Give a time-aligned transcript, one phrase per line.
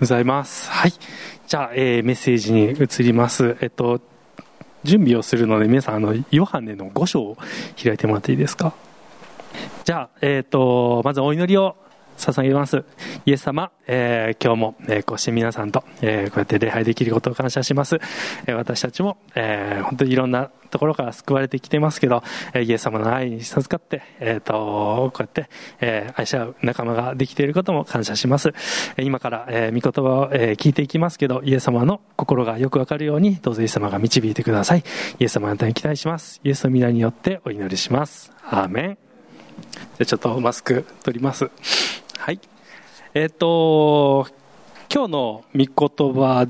[0.00, 0.70] ございます。
[0.70, 0.92] はい。
[1.46, 3.56] じゃあ、えーメッセージに移ります。
[3.60, 4.00] えっと、
[4.84, 7.36] 準備をするので、皆さん、あの、ヨハネの5章を
[7.82, 8.74] 開いてもらっていいですか？
[9.84, 11.76] じゃあ、えっと、まずお祈りを
[12.16, 12.84] 捧げます。
[13.24, 17.98] イエス様、えー今日も、えーこうして皆さんと、えーこうやって礼拝できることを感謝します。
[18.46, 22.22] えー私たちも、えー本当にいろんなところから救われてきてますけど、
[22.54, 24.52] えーイエス様の愛に授かって、えっ、と、
[25.12, 25.48] こうやって、
[25.80, 28.52] えー愛し合う仲間ができていることも感謝します。
[28.98, 34.84] 今から、えー御言葉を、え聞いていきますけど、イエス様の心がよくわかるように、どうぞイエス様が導いてください。
[35.18, 36.40] イエス様あなたに期待します。
[36.44, 38.32] イエスの皆によってお祈りします。
[38.48, 38.98] アーメン。
[39.98, 41.50] じゃちょっとマスク取ります。
[43.18, 44.26] えっ、と、
[44.92, 46.46] 今日の御言葉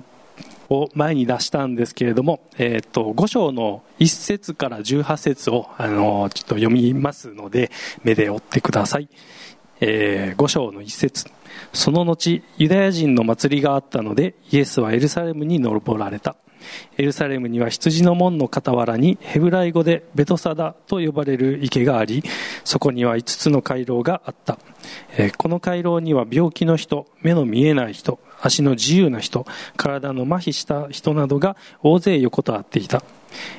[0.69, 7.71] を前に出したんですけれども、えっ、と、5章の1節から18節を、あの、ちょっと読みますので、
[8.03, 9.09] 目で追ってください。
[9.81, 11.27] え5章の1節
[11.73, 16.35] その後、ユダヤ人の祭りがあったので、イエスはエルサレムに登られた。
[16.97, 22.23] エルサレムには羊の門の傍らにヘブライ語でベトサダと呼ばれる池があり
[22.65, 24.59] そこには5つの回廊があった、
[25.37, 29.47] この回廊には病気の人目の見えない人足の自由な人
[29.77, 33.03] 体の麻痺した人などが大勢横たわっていた。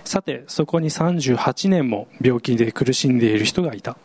[0.03, 3.97] さてそこに38年も病気で苦しんでいる人がいた。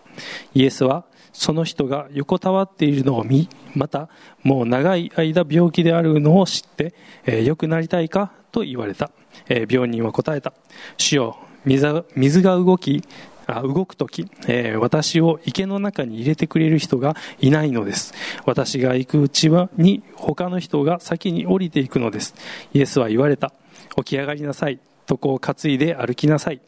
[0.54, 4.08] イエスはその人が横たわっているのを見また
[4.42, 6.94] もう長い間病気であるのを知って、
[7.24, 9.10] えー良くなりたいかと言われた、
[9.48, 10.52] えー病人は答えた。
[10.96, 13.02] 主よ水が水が動き
[13.46, 18.14] あ動く時、えー私を池の中に入れてくれる人がいないのです。
[18.44, 22.34] 私が行くうちはに他の人が先に降りていくのです。
[22.72, 23.52] イエスは言われた。
[23.96, 24.78] 起き上がりなさい。
[25.10, 26.60] 床を担いで歩きなさい。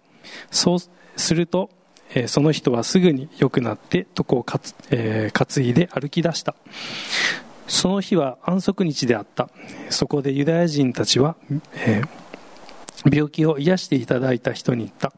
[0.50, 0.78] そう
[1.16, 1.70] すると
[2.14, 6.54] えその人はすぐに良くなって床をかつ、えー担いで歩き出した。
[7.66, 9.48] その日は安息日であった。
[9.90, 11.36] そこでユダヤ人たちは、
[11.74, 12.24] えー
[13.12, 15.12] 病気を癒していただいた人に言った。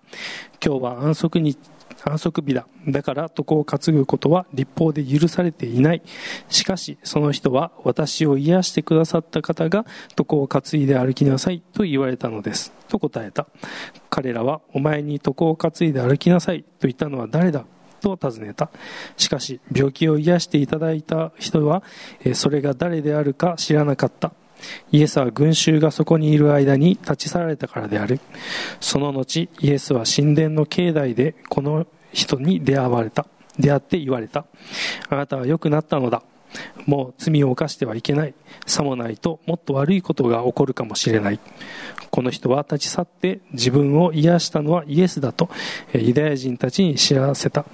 [0.65, 1.59] 今日は安息日
[2.05, 2.67] 安息日だ。
[2.89, 6.03] だから床を担ぐことは立法で許されていない。
[6.49, 9.87] しかしその人は私を癒してくださった方が
[10.19, 12.73] 床を担いで歩きなさいと言われたのです。
[12.89, 13.47] と答えた。
[14.11, 17.65] 彼らはお前に床を担いで歩きなさいと言ったのは誰だ？
[18.01, 18.71] と尋ねた。
[19.17, 21.83] しかし病気を癒していただいた人は
[22.35, 24.33] それが誰であるか知らなかった。
[24.93, 28.21] イエスは群衆がそこにいる間に立ち去られたからである。
[28.81, 33.27] その後イエスは神殿の境内でこの人に出会われた。
[33.59, 34.44] 出会って言われた。
[35.09, 36.22] あなたは良くなったのだ。
[36.87, 38.34] もう罪を犯してはいけない。
[38.67, 41.41] さもないともっと悪いことが起こるかもしれない。
[42.11, 45.50] この人は立ち去って自分を癒したのはイエスだと
[45.93, 47.67] ユダヤ人たちに知らせた。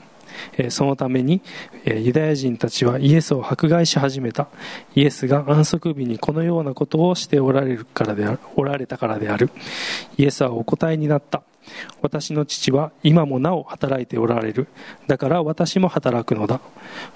[0.71, 1.43] そのために
[1.85, 4.49] ユダヤ人たちはイエスを迫害し始めた。
[4.95, 9.51] イエスが安息日にこのようなことをしておられるからであおられたからである。
[10.17, 11.43] イエスはお答えになった。
[12.01, 14.69] 私の父は今もなお働いておられる。
[15.07, 16.61] だから私も働くのだ。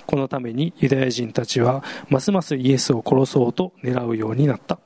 [0.07, 4.79] このためにユダヤ人たちはますますイエスを殺そうと狙うようになった。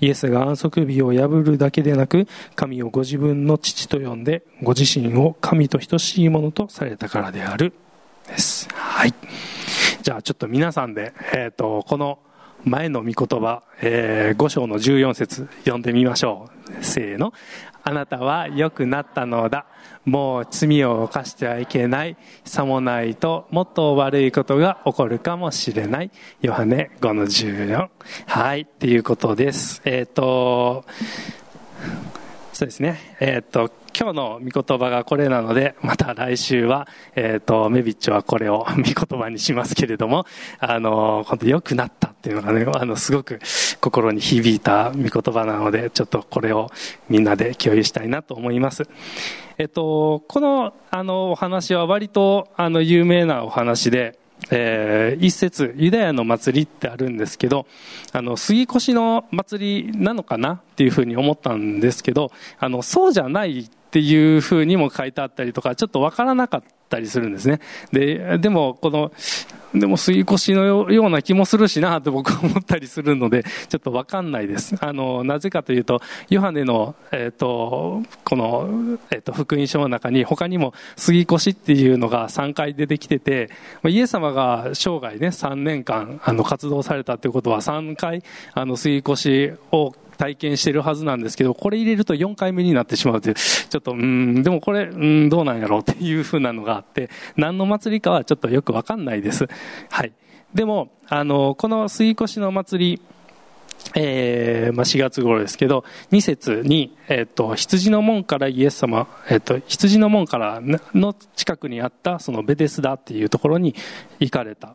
[0.00, 7.72] イエスが安息日を破るだけでなく神をご自分の父と呼んでご自身を神と等しいものとされたからである。
[8.26, 8.68] です。
[8.72, 9.14] はい。
[10.02, 12.18] じゃあちょっと皆さんで、えー、とこの
[12.64, 16.84] 前の御言葉、え5章の14節読んでみましょう。
[16.84, 17.32] せーの。
[17.88, 19.64] あなたは良くなったのだ。
[20.04, 22.18] もう罪を犯してはいけない。
[22.44, 26.10] さもないともっと悪いことが起こるかもしれない。
[26.42, 27.88] ヨハネ5の14
[28.26, 28.60] はい。
[28.60, 29.80] っていうことです。
[29.86, 30.84] えっ、と
[32.52, 33.16] そうですね。
[33.20, 36.86] えっ、と、今日の御言葉がこれなので、また来週は、
[37.16, 40.24] えっ、と、メビッチョはこれを御言葉にしますけれども、
[40.60, 43.40] あの、本当良くなったっていうのがね、あの、すごく
[43.80, 46.70] 心に響いた御言葉なので、ちょっとこれを
[47.08, 48.88] みんなで共有したいなと思います。
[49.58, 54.17] えっ、と、この、あの、お話は割と、あの、有名なお話で、
[54.50, 57.66] えー一節ユダヤの祭りってあるんですけど
[58.12, 67.60] あの杉越の祭りなのかなっていうふうに思ったんですけどあのそうじゃないっていうふうにも書いてあったりとかちょっとわからなかったたりするんですね。
[67.92, 69.12] ででもこの
[69.74, 74.74] でも杉越しのような気もするしなって僕は思ったりするのでちょっとわかんないです。
[74.80, 76.00] あのなぜかというと
[76.30, 83.50] ヨハネの、えっとこの、えっと福音書の中に他にも杉越っていうのが3回出てきてて
[83.86, 88.22] イエス様が生涯ね3年間あの活動されたということは3回
[88.54, 99.48] あの杉越を体験してるはずなんですけど、これ入れると4回目になってしまうという、ちょっと、うん、でもこれ、うん、どうなんやろうっていうふうなのがあって、何の祭りかはちょっとよくわかんないです。
[99.90, 100.12] はい。
[100.52, 103.02] でも、あの、この杉越の祭り
[103.94, 113.74] えーまあ、4月頃ですけど2節に、えーと、羊の門からイエス様、えーと、羊の門からの近くにあったそのベテスダっていうところに
[114.18, 114.74] 行かれた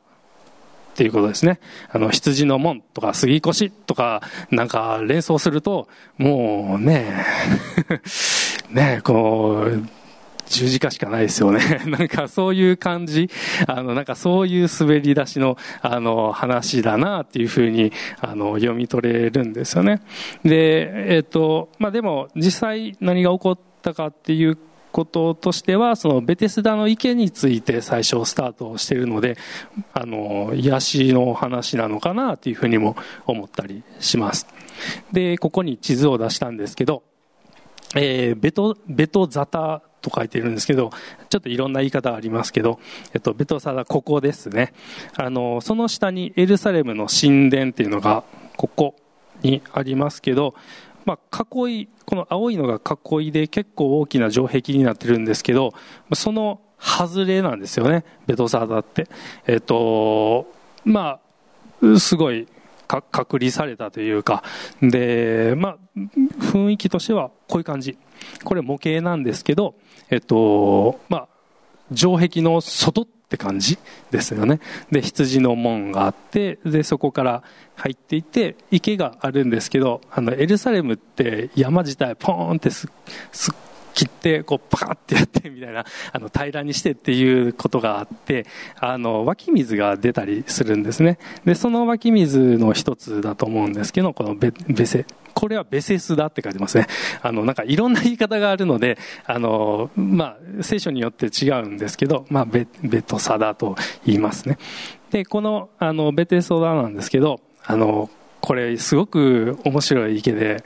[0.93, 1.59] っていうことですね。
[1.89, 5.87] あの、羊の門とか杉越とかなんか連想すると、
[6.17, 7.25] もうね、
[8.69, 9.89] ね、こう、
[10.45, 11.81] 十字架しかないですよね。
[11.87, 13.29] なんかそういう感じ、
[13.65, 17.91] あの、なんかそういう滑り出しの、あの、話だなっていうふうに、
[18.21, 20.01] あの、読み取れるんですよね。
[20.43, 24.59] で、えっ、と、まあ、でも実際何が起こったかっていう
[24.93, 29.37] こととしては、そのベテスダの池について最初スタートしているので、
[29.91, 32.95] あの、癒しの話なのかなというふうにも
[33.25, 34.47] 思ったりします。
[35.11, 37.01] で、ここに地図を出したんですけど、
[37.95, 40.91] えー、ベト、ベトザタと書いてるんですけど、
[41.29, 42.79] ちょっといろんな言い方ありますけど、
[43.15, 44.73] えっと、ベトサダ、ここですね。
[45.17, 48.23] あの、その下にエルサレムの神殿っていうのが、
[48.57, 48.95] ここ
[49.41, 50.53] にありますけど、
[51.05, 55.73] まあ、囲い、この青いのが囲いで結構大きな城壁になってるんですけど、
[56.13, 59.07] その外れなんですよね、ベトサダって。
[59.47, 60.47] えっと、
[60.83, 61.19] ま
[61.81, 62.47] あ、すごい
[62.88, 64.44] 隔離されたというか、
[64.81, 67.97] で、まあ、雰囲気としてはこういう感じ。
[68.44, 69.75] これ模型なんですけど、
[70.09, 71.27] えっと、まあ、
[71.95, 73.80] 城壁の外って感じ
[74.12, 74.59] ですよね。
[74.91, 77.44] で、羊の門があって、で、そこから
[77.75, 82.88] 入っていって、池があるんですけど、あの、エルサレムって山自体ポーンってす、
[83.31, 83.53] すっ
[83.93, 88.45] 切って、こう、パカってやってみたいな、あの、平らにしてっていうことがあって、
[88.79, 91.19] あの、湧き水が出たりするんですね。
[91.45, 96.87] で、その湧き水の一つだと思うんですけど、このベ、ベセ、これはベセスだって書いてますね。
[97.21, 103.75] あの、なんかいろんな言い方があるので、あの、まあ、聖書によって違うんですけど、まあ、ベ、ベトサだと
[104.05, 104.57] 言いますね。
[105.11, 108.09] で、この、あの、ベテソダなんですけど、あの、
[108.41, 110.63] これすごく面白い池で、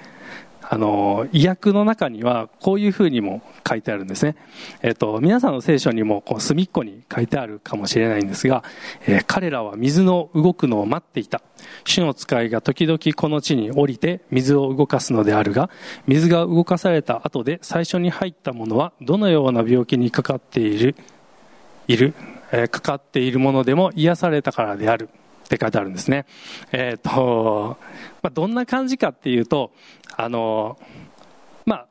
[0.69, 4.36] あの、意訳の中にはこういうふうにも書いてあるんですね。
[4.81, 8.64] えっと、皆さんの聖書にもこう隅っこに書いてあるかもしれないんですが、
[9.08, 11.42] えー、彼らは水の動くのを待っていた。
[11.86, 15.69] 主の使いが時々この地に降りて水を動かすのであるが、
[16.06, 20.96] 水が動かされた後で最初に入ったものはどのような病気にかかっている、
[21.88, 22.13] いる、
[22.52, 25.10] えー、かかっているものでも癒されたからである。
[25.46, 26.25] って書いてあるんですね。
[26.74, 27.78] えっ、ー、と、
[28.22, 29.72] まあ、どんな感じかっていうと、
[30.18, 30.78] あの、
[31.66, 31.88] まあ、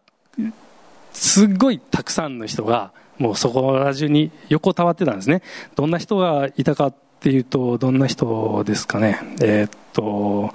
[1.13, 5.41] すっごいたくさんの人が、もうそこら中に横たわってたんですね。
[5.75, 9.19] どんな人がいたかっていうと、どんな人ですかね。
[9.43, 10.53] えっ、と、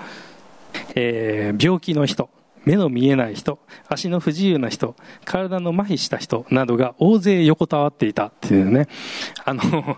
[0.94, 2.30] えー、病気の人、
[2.66, 3.58] 目の見えない人、
[3.88, 4.96] 足の不自由な人、
[5.26, 8.88] 体の麻痺した人などが大勢横たわっていたっていうね。
[9.44, 9.98] あの、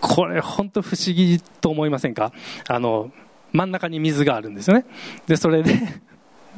[0.00, 2.32] これ本当不思議と思いませんか？
[2.68, 3.10] あの、
[3.52, 4.86] 真ん中に水があるんですよね。
[5.26, 5.74] で、それで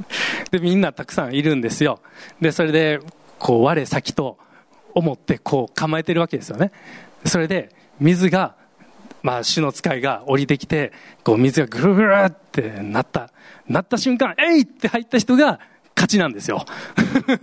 [0.51, 2.01] で、みんなたくさんいるんですよ。
[2.41, 3.01] で、それで、
[3.39, 4.39] こう、我先と
[4.95, 6.73] 思ってこう構えてるわけですよね。
[7.25, 7.71] それで、
[8.01, 8.55] 水が、
[9.23, 10.93] まあ、主の使いが降りてきて、
[11.25, 13.31] こう、水がぐるぐるってなった。
[13.69, 15.59] なった瞬間、えいって入った人が
[15.97, 16.65] 勝ちなんですよ。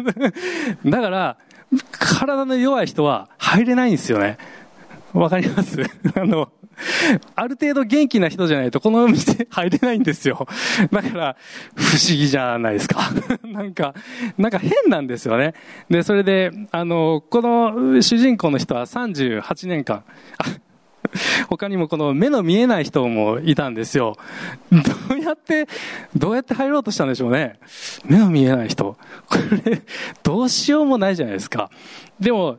[0.85, 1.37] だから、
[1.91, 4.37] 体の弱い人は入れないんですよね。
[5.13, 5.81] わかります？
[6.15, 6.49] あの、
[7.35, 10.47] ある程度元気な人じゃないとこのお店入れないんですよ。
[10.91, 11.35] だから、
[11.75, 13.11] 不思議じゃないですか。
[13.43, 13.93] なんか、
[14.37, 15.53] なんか変なんですよね。
[15.89, 20.03] で、それで、あの、この主人公の人は38年間、
[21.49, 24.15] 他にもこの目の見えない人もいたんですよ。
[24.71, 25.67] どうやって、
[26.15, 27.59] どうやって入ろうとしたんでしょうね。
[28.05, 28.97] 目の見えない人。
[29.27, 29.81] これ、
[30.23, 31.69] どうしようもないじゃないですか。
[32.19, 32.57] でも、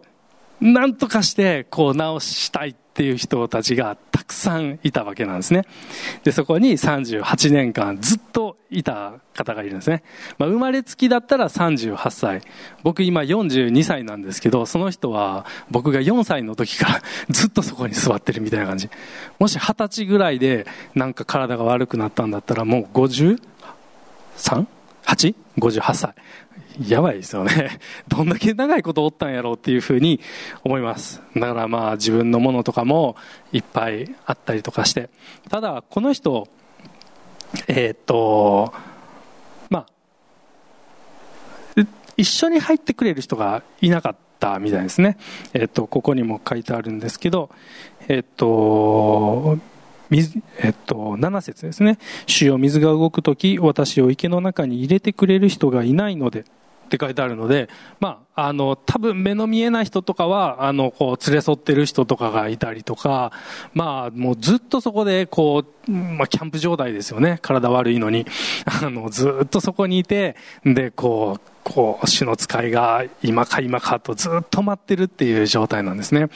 [0.64, 5.66] なんとかしてこう直したいっていう人たちがたくさんいたわけなんですね。
[6.22, 10.02] で、そこに38年間ずっといた方がいるんですね。
[10.38, 12.40] まあ、生まれつきだったら38歳。
[12.82, 18.88] 僕今42歳なんですけど、その人は僕が4歳の時からずっとそこに座ってるみたいな感じ。
[19.38, 26.14] もし20歳ぐらいでなんか体が悪くなったんだったらもう 53?8?58 歳。
[26.80, 27.78] やばいですよね。
[28.08, 30.20] どんだけ長いことおったんやろうっていうふうに
[30.64, 31.22] 思います。
[31.34, 33.16] だからまあ自分のものとかも
[33.52, 35.10] いっぱいあったりとかして。
[35.48, 36.48] ただ、この人、
[37.68, 38.72] えー、っと、
[39.70, 39.86] ま
[41.78, 41.82] あ、
[42.16, 45.16] 一緒に入ってくれる人がいなかったみたいですね。
[45.52, 47.50] えー、っと、ここにも書いてあるんですけど、
[48.08, 49.58] えー、っと、
[50.58, 51.98] えっと、7節ですね。
[52.26, 56.44] 主よ水が動くとき、私を池の中に入れてくれる人がいないので、
[56.84, 57.68] って書いてあるので、
[58.00, 63.32] まあ、あの、多分目の見えない人とかは、あの、こう、連れ添ってる人とかがいたりとか、
[63.72, 67.38] まあ、もうずっとそこで、こう、まあ、キャンプ状態ですよね。
[67.42, 68.26] 体悪いのに。
[68.82, 76.28] あの、ずっとそこにいて、で、こう、こう、主の使いが今か今かとずっと待ってるっていう状態なんですね。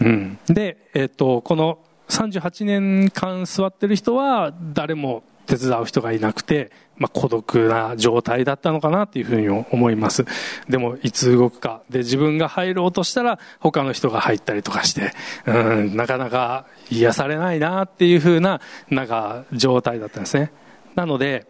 [0.00, 0.38] うん。
[0.46, 10.24] で、えっ、と、この38年間座ってる人は誰も手伝う人がいなくて、まあ、孤独な状態だったのかなっていうふうに思います。
[10.68, 11.82] でも、いつ動くか。
[11.90, 15.12] で、自分が入ろうとしたら、他の人が入ったりとかして、
[15.46, 20.52] うん、なかなか癒されないなっていうふうな、なんか、状態だったんですね。
[20.94, 21.46] なので、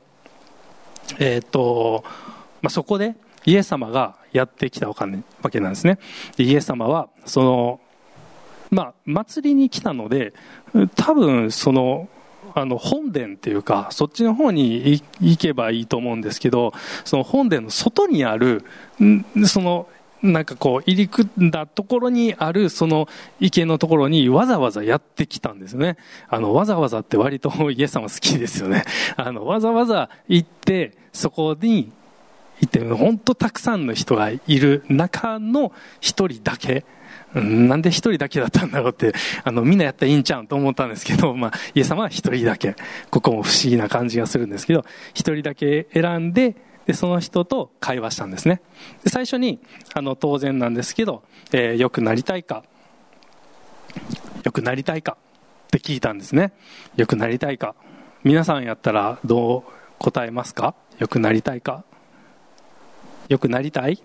[1.18, 2.04] えっ、と、
[2.62, 5.98] まあ、そこで、イエス様がやってきたわけなんですね。
[6.36, 7.80] イエス様は、その、
[8.70, 10.34] まあ、祭りに来たので、
[10.96, 12.08] 多分、その、
[12.56, 16.72] あの本殿っていうかそっちの方に行けばいいと思うんですけど
[17.04, 18.64] その本殿の外にある
[19.46, 19.86] その
[20.22, 23.08] なんかこう入り組んだところにあるその
[23.40, 25.98] 池のところにわざわざやってきたんですね。
[26.28, 28.84] あのわざわざって割とイエス様好きですよね。
[29.18, 31.92] あのわざわざ行ってそこに
[32.62, 36.86] 行って本当たくさんの人がいる中の一人だけ
[37.40, 39.12] なんで一人だけだったんだろうって、
[39.44, 42.76] あの、みんなやったらいいんちゃうんと思ったんですけど、まあ、イエス様は一人だけ。
[43.10, 48.62] ここも不思議な感じがするんですけど、一人だけ選んで、で、その人と会話したんですね。
[49.02, 49.60] で最初に、
[49.92, 52.62] あの、当然なんですけど、えー、良くなりたいか、
[54.44, 55.16] 良くなりたいか
[55.66, 56.52] って聞いたんですね。
[56.96, 57.74] 良くなりたいか。
[58.24, 60.74] 皆さんやったらどう答えますか？
[60.98, 61.84] 良くなりたいか？
[63.28, 64.00] 良くなりたい？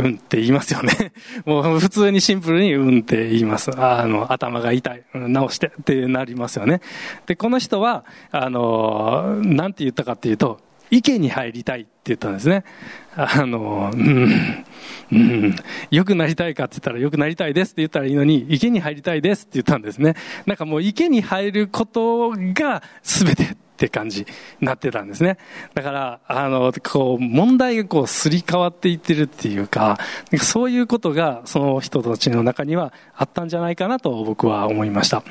[0.00, 1.12] うんって言いますよね。
[1.44, 3.70] もう普通にシンプルにうんって言います。
[3.76, 5.02] あの、頭が痛い。
[5.14, 6.80] 直してってなりますよね。
[7.26, 12.64] で、この人は、あの、なんて言ったかっていうと、池に入りたいって言ったんですね。
[13.14, 14.64] あの、うん、
[15.12, 15.56] うん、
[15.90, 20.14] 良くなりたいかって言ったら、良くなりたいですって言ったらいいのに、池に入りたいですって言ったんですね。
[20.46, 24.26] なんかもう池に入ることが全てって感じ
[24.60, 25.38] になってたんですね。
[25.72, 29.98] だから、あの、こう、問題がこう、すり替わっていってるっていうか、
[30.38, 35.22] そういうことが、その人たちの中にはあったんじゃないかなと僕は思いました。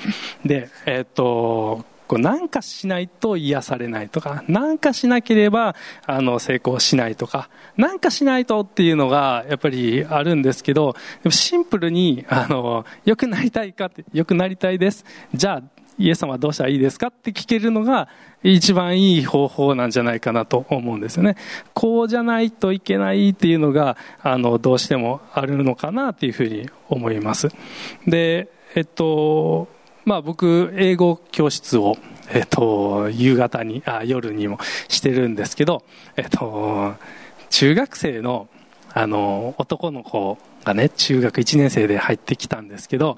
[0.43, 5.75] で、えー、っと、こうなんかしないと癒されないとか、なんかしなければ
[6.07, 10.95] あの成功しないとか、なんかしないとっていうのがやっぱりあるんですけど、
[11.29, 15.05] シンプルにあの良くなりたいかって、良くなりたいです。
[15.35, 17.07] じゃあイエス様はどうしたらいいですか？
[17.07, 18.07] って聞けるのが
[18.41, 21.35] 一番いい方法なんじゃないかなと思うんですよね。
[21.73, 27.49] こうじゃないといけないっていうのが、あの、どうしてもあるのかなっていうふうに思います。
[28.07, 29.67] で、えっと、
[30.05, 31.97] まあ僕、英語教室を、
[32.31, 35.83] えっと、夕方に、あ、夜にもしてるんですけど、
[36.15, 36.93] えっと、
[37.49, 38.47] 中学生の、
[38.93, 43.17] あの、男の子がね、中学1年生で入ってきたんですけど、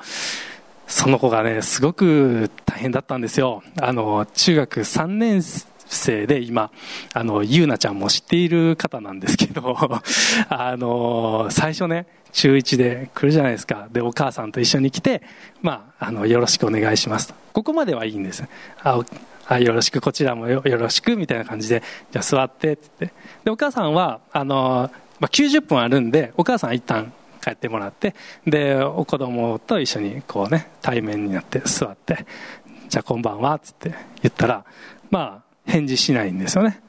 [0.91, 3.63] その子がね、すごく大変だったんですよ。
[3.81, 6.69] あの、中学3年生で今、
[7.13, 9.77] あの、ゆうなちゃんも知っている方なんですけど、
[10.49, 13.87] あの、最初ね、中1で来るじゃないですか。
[13.91, 15.23] で、お母さんと一緒に来て、
[15.61, 17.35] まあ、あの、よろしくお願いしますと。
[17.53, 18.43] ここまではいいんです。
[18.83, 18.99] あ、
[19.47, 23.13] あよろしく、こちらもよろしく、みたいな感じで、じゃあ座って、って。
[23.45, 32.25] で、お母さんは、あの、まあ、90分あるんで、お母さん一旦帰ってもらってでお子供と一緒にこうね対面になって座って
[32.87, 33.89] 「じゃあこんばんは」っつって
[34.21, 34.65] 言ったら
[35.09, 36.81] まあ返事しないんですよね。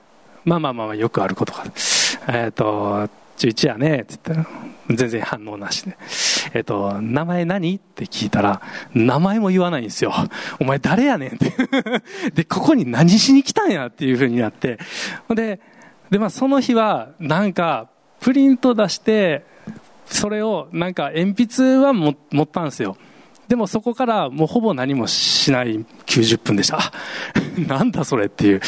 [0.44, 1.64] まあまあまあよくあることか。
[1.64, 4.46] えっ、ー、と11やねって言ったら
[4.90, 5.96] 全然反応なしで。
[6.54, 7.76] えっ、ー、と名前何？
[7.76, 8.60] って聞いたら
[8.94, 10.12] 名前も言わないんですよ
[10.60, 11.34] お前誰やねん？
[11.34, 11.52] って。
[12.34, 13.86] でここに何しに来たんや？
[13.86, 14.78] っていうふうになって。
[15.34, 15.60] で
[16.10, 17.88] でまあその日はなんか
[18.20, 19.44] プリント出して
[20.06, 22.96] それをなんか鉛筆は持ったんですよ。
[23.48, 26.92] でもそこからもうほぼ何もしない90分でした。
[27.68, 28.60] なんだそれっていう。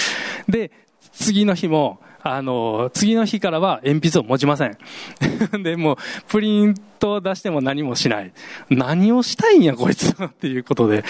[0.48, 0.70] で、
[1.12, 4.76] 次の日も、あの、次の日からは鉛筆を持ちません。
[5.62, 5.96] で、もう、
[6.28, 8.32] プリントを出しても何もしない。
[8.70, 11.04] 何をしたいんや、こいつっていうことで、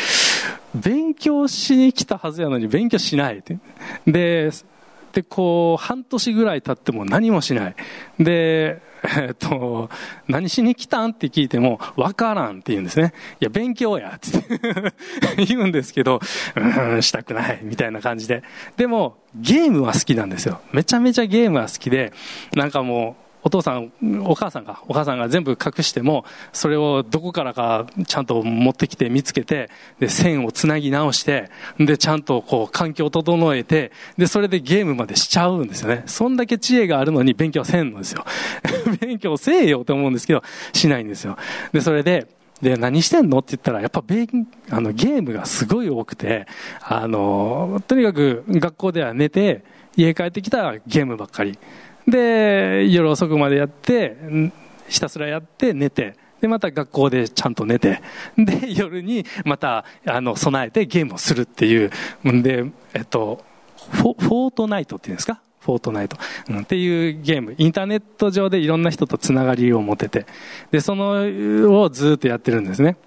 [0.74, 3.42] 勉強しに来たはずやのに勉強しない。
[4.06, 4.50] で、
[5.14, 7.74] で、こう、半年ぐらい経っても何もしない。
[8.18, 8.82] で、
[9.16, 9.90] えっと、
[10.28, 13.12] 何しに来たんって聞いても、わからんって言うんですね。
[13.40, 16.20] いや、勉強やって 言うんですけど、
[16.56, 18.42] うん、したくない、みたいな感じで。
[18.76, 20.60] でも、ゲームは好きなんですよ。
[20.72, 22.12] めちゃめちゃゲームは好きで、
[22.54, 23.92] なんかもう、お父さん、
[24.24, 29.68] お母さんが、お母さんが全部隠しても、それをどこからかちゃんと持ってきて見つけて、
[30.00, 36.04] で、線をつなぎ直して、で、ちゃんとこう、環境を整えて、で、それでゲームまでしちゃうんですよね。
[36.06, 38.24] そんだけ知恵があるのに勉強せんのですよ。
[39.00, 41.36] 勉強せえよって思うんですけど、しないんですよ。
[41.72, 42.26] で、それで、
[42.62, 43.40] で、何してんの？
[43.40, 44.26] って言ったら、やっぱベ
[44.70, 46.46] あのゲームがすごい多くて、
[46.80, 49.64] あの、とにかく学校では寝て、
[49.96, 51.58] 家帰ってきたらゲームばっかり。
[52.06, 54.16] で、夜遅くまでやって、
[54.88, 58.02] ひたすらやって寝て、で、また学校でちゃんと寝て、
[58.36, 61.90] で、夜にまた、あの、備えてゲームをするっていう、
[62.30, 63.42] んで、えっと、
[63.92, 65.40] フォフォートナイトっていうんですか？
[65.60, 66.18] フォートナイト、
[66.50, 70.26] うん、っていうゲーム、インターネット上でいろんな人とつながりを持てて、
[70.70, 72.98] で、その、をずっとやってるんですね。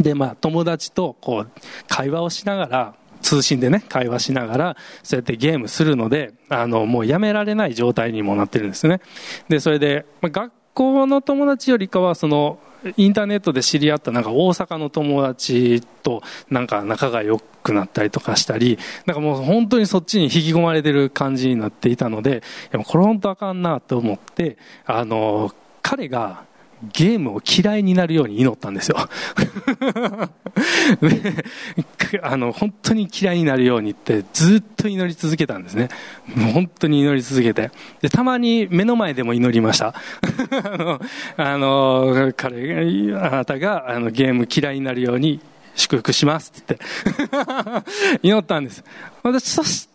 [0.00, 1.50] で、まあ、友達とこう、
[1.86, 9.00] 会話をしながら、通信でね、会話しながら、そうやってゲームするので、あの、もうやめられない状態にもなってるんですね。
[9.48, 12.58] で、それで、ま、学校の友達よりかは、その、
[12.96, 26.44] インターネットで知り合ったなんか大阪の友達となんか仲が良くなったりとかしたり、なんかもう本当にそっちに引き込まれてる感じになっていたので、いやこれ本当あかんなと思って、あの、彼が
[26.92, 28.96] ゲームを嫌いになるように祈ったんですよ
[32.22, 35.88] あの、本当に嫌いになるようにってずっと祈り続けたんですね。
[36.52, 37.70] 本当に祈り続けて。
[38.00, 39.94] で、たまに目の前でも祈りました。
[40.56, 41.00] あの、
[41.36, 45.40] あの彼、あなたがあのゲーム嫌いになるように
[45.78, 47.90] 祝福しますって言って
[48.26, 48.84] 祈ったんです。
[49.22, 49.88] 私、そし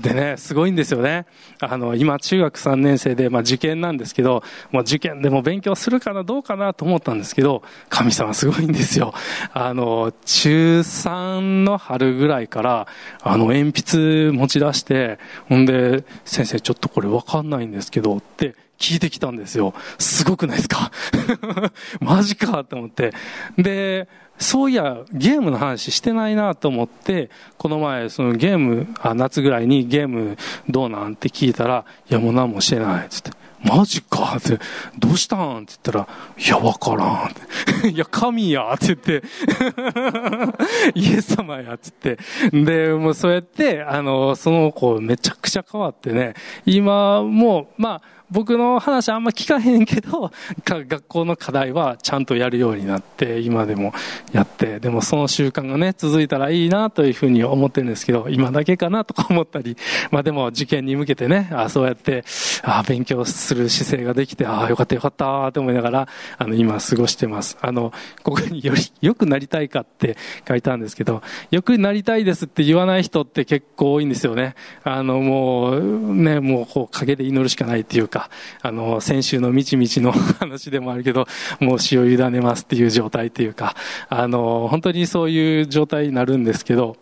[0.00, 1.26] でね、すごいんですよね。
[1.60, 4.42] あの、今中学3年生で、まあ受験なんですけど、
[4.72, 9.12] まあ受験でも勉強するかな、どうかなと思ったんですけど、神様すごいんですよ。
[9.52, 12.86] あの、中3の春ぐらいから、
[13.22, 15.18] あの、鉛筆持ち出して、
[15.48, 19.74] ほんで、先生ちょっとこれわかんないんですけど、って聞いてきたんですよ。
[19.98, 20.90] すごくないですか？
[22.00, 23.12] マジかと思って。
[23.58, 24.08] で、
[24.40, 33.30] そういや、ゲームの話してないなと思って、この前、そのゲーム、あ、夏ぐらいにゲームどうなんって聞いたら、いやもう何もしてない、つって。
[33.62, 34.58] マジかって、
[34.98, 37.90] どうしたんって言ったら、いや、わからん。
[37.92, 39.22] いや、神やって言って、
[40.98, 42.64] イエス様やって言って。
[42.64, 46.32] で、もうそうやって、あの、その子めちゃくちゃ変わってね、
[46.64, 50.30] 今も、まあ、僕の話あんま聞かへんけど、
[50.64, 53.92] 学校の課題はちゃんとやるようになって、今でも
[54.32, 59.76] やって、でもその習慣がね、続いたらいいなというふうに思ってるんですけど、今だけかなとか思ったり、
[60.10, 62.24] まあでも受験に向けてね、あそうやって、
[62.62, 67.58] あ勉強する姿勢ができて、ああ、よかったよかったと思いながら、あの、今過ごしてます。
[67.60, 70.16] あの、ここにより、 良くなりたいかって
[70.46, 74.54] 書いたんですけど、良くなりたいですって言わない人って結構多いんですよね。
[74.84, 78.30] あの、もう、ね、もうこう、陰で祈るしかないっていうか、か、
[78.62, 81.26] あの、先週のみちみちの話でもあるけど、
[81.60, 83.74] もう死を委ねますっていう状態っていうか、
[84.08, 86.96] あの、本当にそういう状態になるんですけど、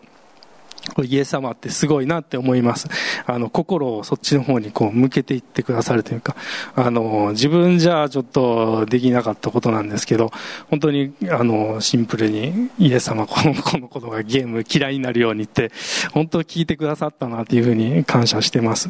[1.03, 2.87] イエス様ってすごいなって思います。
[3.25, 6.35] あの、心をそっちの方にこう向けていってくださるというか、
[6.75, 10.31] あの、自分じゃちょっとできなかったことなんですけど、
[10.69, 15.71] 本当に、あの、シンプルにイエス様このこのことがゲーム嫌いになるようにって、
[16.13, 18.89] 本当聞いてくださったなっていうふうに感謝してます。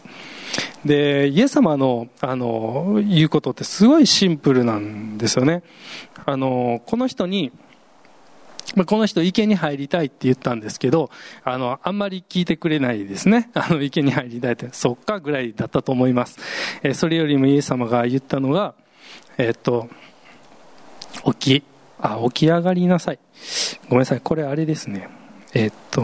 [0.86, 5.64] で、イエス様の、あの、言うことってすごいシンプルなんですよね。
[6.26, 7.52] あの、この人に、
[8.76, 11.10] まあ、この人池に入りたいって言ったんですけど、
[11.44, 13.50] あの、あんまり聞いてくれないですね。
[13.56, 16.40] あの、池に入りたいって、そっかぐらいだったと思います。
[16.84, 18.76] え、それよりもイエス様が言ったのが、
[19.38, 19.90] え、っと、
[21.40, 21.64] 起き、
[22.00, 23.20] あ、起き上がりなさい。
[23.90, 25.10] ごめんなさい、これあれですね。
[25.54, 26.04] え、っと、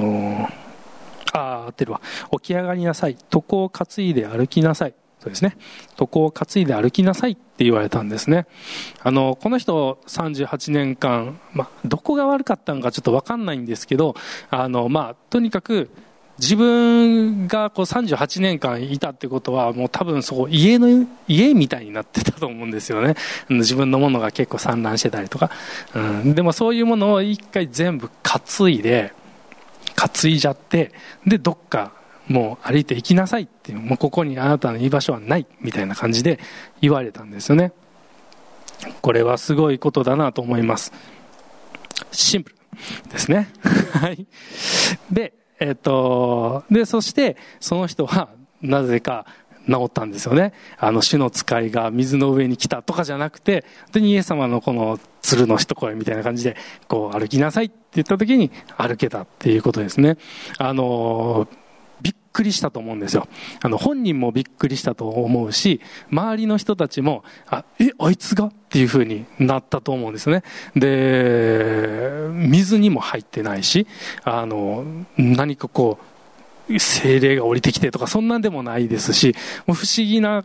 [1.33, 2.01] あ、合ってるわ。
[2.31, 3.17] 起き上がりなさい。
[3.33, 4.93] 床を担いで歩きなさい。
[5.29, 5.57] ですね。
[5.99, 8.47] 床を担いで歩きなさいって言われたんですね。
[9.01, 14.15] あの、この人38年間、ま、どこが悪かったのかちょっとわかんないんですけど、
[14.49, 15.89] あの、ま、とにかく、
[16.39, 23.15] 自分がこう38年間いたってことはもう多分そこ家の家みたいになってたと思うんですよね
[23.49, 25.49] 自分のものが結構散乱してたりとか、
[25.93, 29.13] うん、でもそういうものを一回全部担いで
[29.95, 30.91] 担いじゃって
[31.25, 31.93] でどっか
[32.27, 36.39] もう歩いて行きなさいっていう、もうここにあなたの居場所はないみたいな感じで
[36.81, 37.71] 言われたんですよね。
[39.01, 40.91] これはすごいことだなと思います。
[42.11, 42.55] シンプル
[43.09, 43.49] ですね。
[43.93, 44.27] はい。
[45.11, 48.29] で、えっと、で、そして、その人は、
[48.61, 49.25] なぜか、
[49.67, 50.53] 治ったんですよね。
[50.77, 56.55] あの、主の使いが水の上に来たとかじゃなくて、本当にイエス様のこの鶴の一声みたいな感じで、
[56.87, 60.17] こう歩きなさいって言った時に歩けたっていうことですね。
[60.57, 61.47] あの、
[62.35, 63.27] くりしたと思うんですよ。
[63.61, 65.79] あの、本人もびっくりしたと思うし、
[66.11, 70.43] 周りの人たちも、あ、え、あいつがっていう風になったと思うんですね。
[70.75, 73.87] で、水にも入ってないし、
[74.25, 74.83] あの、
[75.17, 75.97] 何かこ
[76.69, 80.43] う、精霊が降りてきてとかそんなんでもないですし、もう不思議な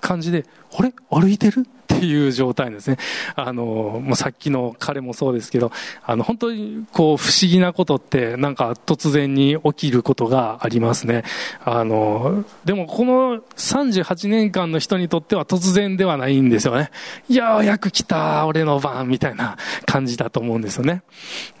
[0.00, 0.92] 感じで、あれ？
[1.10, 1.66] 歩いてる？
[1.84, 2.96] っていう状態ですね。
[3.36, 3.64] あの、
[4.02, 5.70] もうさっきの彼もそうですけど、
[6.02, 11.24] あの、本当にこう不思議なことってなんか突然に起きることがありますね。
[11.64, 16.90] あの、でもこの38年間の人にとっては突然ではないんですよね。
[17.28, 19.56] ようやく来た、俺の番、みたいな
[19.86, 21.02] 感じだと思うんですよね。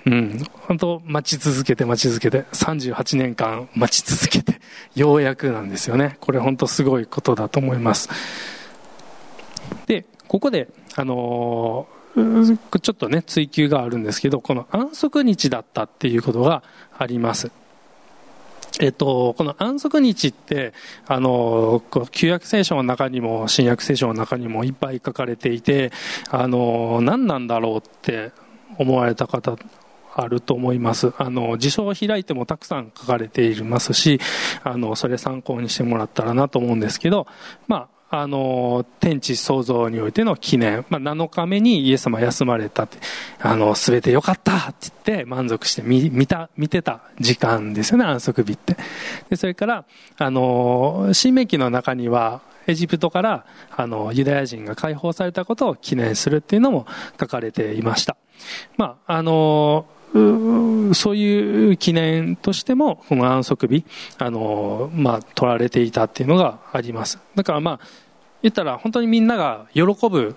[0.06, 0.42] うん。
[0.66, 4.60] 本当待ち続けて待ち続けて、38年間待ち続けて、
[4.94, 6.16] ようやくなんですよね。
[6.20, 8.08] これ本当すごいことだと思います。
[9.86, 16.62] で、ここで、あのー、ちょっとね、追求があるんですけど、この安息日だったっていうことが
[16.96, 17.50] あります。
[18.80, 20.72] えっと、この安息日って、
[21.06, 25.92] あの、旧約聖書の中にも、新約聖書の中にもいっぱい書かれていて、
[26.30, 28.32] あの、何なんだろうって
[28.78, 29.56] 思われた方、
[30.16, 31.12] あると思います。
[31.18, 34.20] あの、辞書を開いてもたくさん書かれていますし、
[34.62, 37.26] あの、それ参考にしてもらったらなと思うんですけど、
[37.66, 42.98] まあ、あの、天地創造においての記念、まあ、7日目にイエス様休まれたって、
[43.40, 48.76] あの、すべてよかったって言って満足して見、見た、見てた時間ですよね、安息日って。
[49.30, 49.84] で、それから、
[50.18, 53.44] あの、新明記の中には、エジプトから、
[53.76, 56.86] あの、ユダヤ人が解放されたことを記念するっていうのも
[57.20, 58.16] 書かれていました。
[58.76, 59.86] まあ、あの、
[60.94, 63.84] そういう記念としても、この安息日、
[64.18, 67.18] あの、まあ、取られていたっていうのがあります。
[67.34, 67.80] だからまあ、
[68.42, 70.36] 言ったら本当にみんなが喜ぶ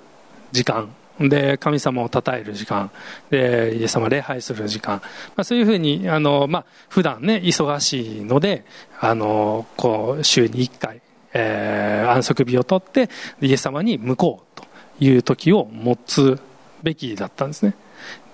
[0.51, 2.89] 時間で神様を称える時間
[3.29, 5.01] でイエス様礼拝する時間、
[5.35, 8.65] まあ、そういうふうにあの、まあ普段ね忙しいので
[8.99, 11.01] あのこう週に1回、
[11.33, 13.09] えー、安息日を取って
[13.41, 14.65] イエス様に向こうと
[15.03, 16.39] いう時を持つ
[16.83, 17.75] べきだったんですね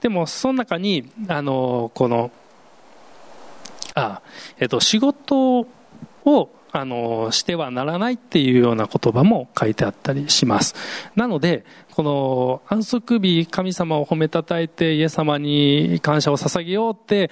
[0.04, 2.30] でもその中にあのこの
[3.96, 4.22] あ、
[4.60, 5.62] えっと、仕事
[6.26, 10.74] をあの、してはならないっていうような言葉も書いてあったりします。
[11.16, 17.30] なので、この安息日、神様を褒めたたえて、イエス様に感謝を捧げようって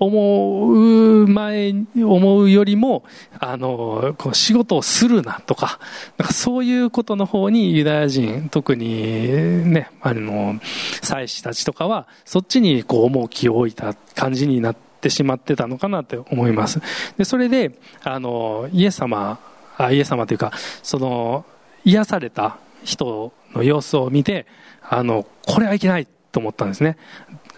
[0.00, 3.04] 思う前、思うよりも、
[3.38, 5.78] あの、こう仕事をするなとか、
[6.18, 10.58] なんかそういうことの方にユダヤ人、特にね、あの、
[11.02, 16.80] 祭司たちとかは、そっちにこう重きを置いた感じになって、ってしまってたのかなって思います。
[17.16, 17.72] で、それで、
[18.04, 19.40] あの、イエス様、
[19.78, 21.46] あイエス様というか、その、
[21.84, 24.46] 癒された人の様子を見て、
[24.82, 26.98] あの、これはいけないと思ったんですね。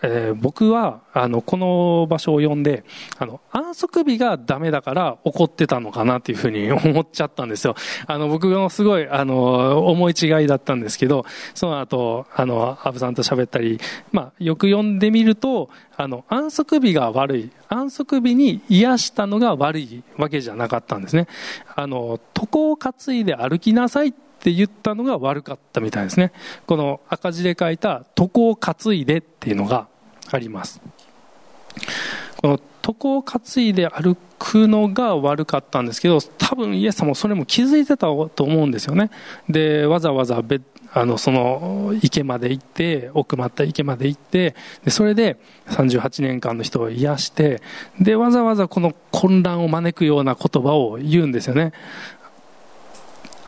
[0.03, 2.85] えー、僕はあのこの場所を呼んで
[3.19, 7.75] あの安息日がダメだから怒ってたのかなっていうふうに思っちゃったんですよ。
[8.07, 17.51] あの僕のすごいあの思い違いだったんですけどその後あのアブさんと喋ったり、まあ、よく読んでみるとあの安息日が悪い。
[17.69, 21.27] 安息日に癒したのが悪いわけじゃなかったんですね。
[21.75, 26.33] あの床を担いで歩きなさいって言ったのが悪かったみたいですね。
[26.67, 29.89] この赤字で書いた床を担いでっていうのが
[30.31, 30.81] あります。
[32.37, 39.11] この床を担いで歩くのが悪かったんですけど多分イエス様もそれも気づいてたと思うんですよね。
[39.49, 40.43] でわざわざ
[40.95, 44.55] あのその池まで行って奥まった池まで行って
[44.85, 47.63] でそれで38年間の人を癒して
[48.01, 51.73] でわざわざこの混乱を招くような言葉を言うんですよね。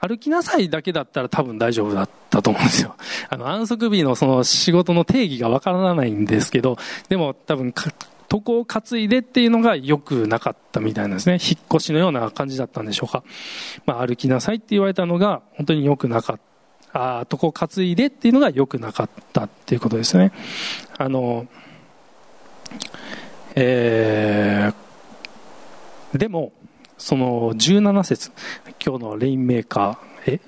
[0.01, 2.97] 歩きなさいだけだったら多分大丈夫だったと思うんですよ。
[3.31, 6.77] あの、安息日のその仕事の定義がわからないんですけど、
[7.09, 7.75] でも多分、
[8.33, 11.35] 床を担いでっていうのが良くなかったみたいなんですね。
[11.35, 13.23] 引っ越しのような感じだったんでしょうか。
[13.87, 16.43] まあ、歩きなさいって言われたのが本当に良くなかった。
[16.95, 20.31] ああ床を担いでっていうのが良くなかったっていうことですね。
[20.97, 21.49] あの、
[23.57, 26.53] えー、でも、
[26.97, 28.31] その17節
[28.85, 30.41] 今日のレインメーカーえ？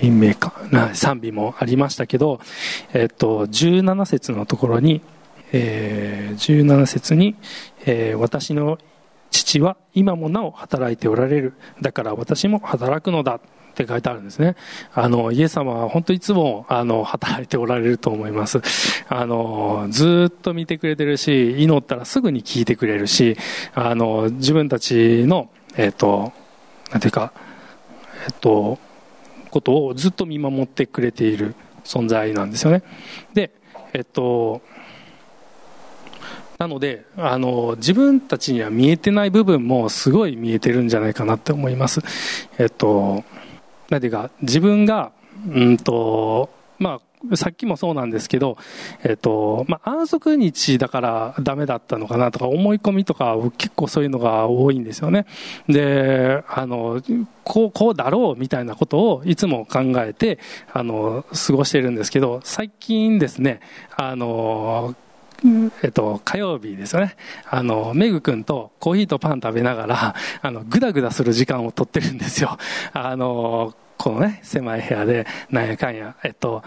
[0.00, 0.94] レインメーカー？
[0.94, 2.40] 賛美もありましたけど、
[2.92, 5.02] えっと、17節のところに、
[5.52, 7.36] えー、17節に、
[7.86, 8.78] えー、私の
[9.30, 11.54] 父は今もなお働いておられる。
[11.80, 13.40] だから私も働くのだ。
[13.82, 14.56] って書いてあるんですね。
[14.94, 18.60] あの、イエス様は本当いつも、あの、働いておられると思います。
[19.08, 23.36] あの、ずっと見てくれてるし、祈ったらすぐに聞いてくれるし、
[23.74, 26.32] あの、自分たちの、えっ、と、
[26.90, 27.32] なんていうか、
[28.26, 28.78] えっ、と、
[29.50, 32.82] ことをずっと見守ってくれている存在なんですよね。
[33.34, 33.50] で、
[33.92, 34.62] えっと、
[36.58, 42.02] なのであの自分たちには見えてない部分もすごい見えてるんじゃないかなって思います
[42.58, 43.24] えっと
[43.90, 45.12] なんていうか自分が
[45.52, 47.00] うんとまあ
[47.34, 48.56] さっきもそうなんですけど、
[49.04, 55.26] えっと、まあ、安息日だからダメだったのかなとか、思い込みとか、結構そういうのが多いんですよね。
[55.68, 57.02] で、あの、
[57.44, 60.38] こう、こうだろうみたいなことをいつも考えて、
[60.72, 63.60] あの、過ごしてるんですけど、最近ですね、
[63.96, 64.94] あの、
[65.82, 67.16] えっと、火曜日ですよね。
[67.48, 72.58] あの、メグ君とコーヒーとパン食べながら、 あの、ぐだぐだする時間を取ってるんですよ。
[72.92, 76.62] あの、このね、狭い部屋で、なんやかんや、えっと、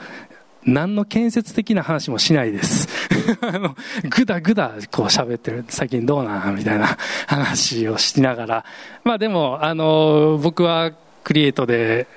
[0.66, 2.88] 何の建設的な話もしないです。
[3.42, 3.76] あの、
[4.10, 5.66] ぐだぐだこう喋ってる。
[5.68, 6.56] 最近どうなん？
[6.56, 8.66] みたいな話をしながら。
[9.04, 10.92] まあでも、あの、僕は
[11.24, 12.08] クリエイトで、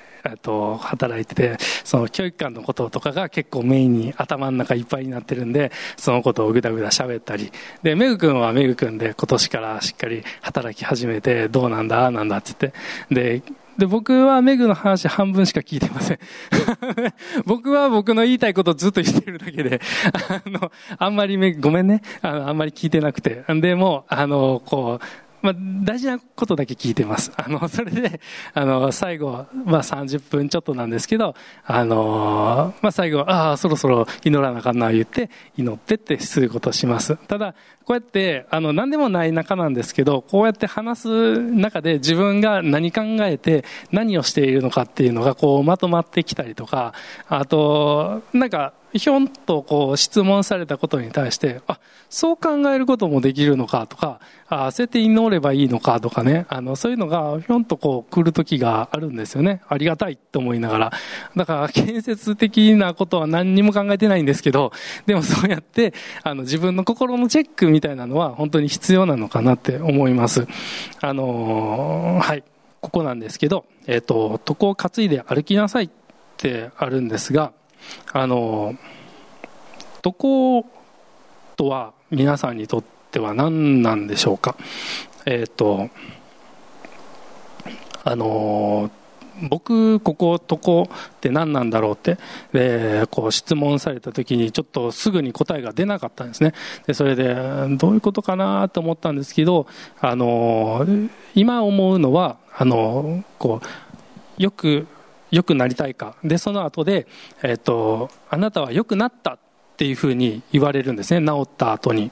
[0.41, 7.51] と働いててその教育官のこととかが結構メインに頭の中いっぱいになってるんでそのことをぐだぐだ喋ったり
[7.83, 16.19] でメグ君はメグ君で今年からしっかり働き始めてどうなんだなんだって言ってでで、僕はメグの話半分しか聞いてません。
[17.45, 19.79] 僕は僕の言いたいことをずっと言ってるだけで、
[20.45, 22.01] あの、あんまりメグ、ごめんね。
[22.21, 23.43] あの、あんまり聞いてなくて。
[23.47, 25.05] でも、あの、こう、
[25.41, 27.31] まあ、大事なことだけ聞いてます。
[27.37, 28.19] あの、それで、
[28.53, 37.15] あの、最後、まあ、30分ちょっとなんですけど、あの、まあ、最後、ああ、そろそろ祈らなあかんな、言って、祈ってってすることします。
[37.27, 37.53] ただ、
[37.85, 46.93] こうやって、あの、何でもない中なんですけど、こうやって話す中で自分が何考えて、何をしているのかっていうのが、こう、まとまってきたりとか、
[47.29, 51.79] あと、なんか、ひょんとこう質問されたことに対して、あ、
[52.09, 59.61] そう考えることもできるのかとか、あ、そうやって祈ればいいのかとかね、あの、そういうのがひょんとこう来る時があるんですよね。
[59.67, 60.91] ありがたいと思いながら。
[61.35, 64.71] だから建設的なことは何にも考えてないんですけど、
[65.05, 70.47] でもそうやって、あの、自分の心のチェックみたいなのは本当に必要なのかなって思います。
[71.01, 72.43] あのー、はい。
[72.81, 75.89] ここなんですけど、えっ、ー、と、床を担いで歩きなさいっ
[76.37, 77.51] てあるんですが、
[78.13, 78.75] あの
[80.01, 80.65] どこ
[81.55, 84.55] とは皆さんにとっては何なんでしょうか？
[85.25, 85.89] えっ、ー、と
[88.03, 88.89] あの
[89.49, 92.17] 僕こことこって何なんだろうって
[92.53, 96.53] でこう質問された時にちょっとすぐに答えが出なかったんですね。
[96.87, 97.35] でそれで
[97.77, 99.67] どういうことかなと思ったんですけど
[99.99, 100.85] あの
[101.35, 103.61] 今思うのはあのこ
[104.39, 104.87] うよく
[105.31, 106.15] 良くなりたいか。
[106.23, 107.07] でその後で、
[107.43, 109.39] えーと、あなたは良くなったっ
[109.77, 111.25] ていうふうに言われるんですね。
[111.25, 112.11] 治った後に。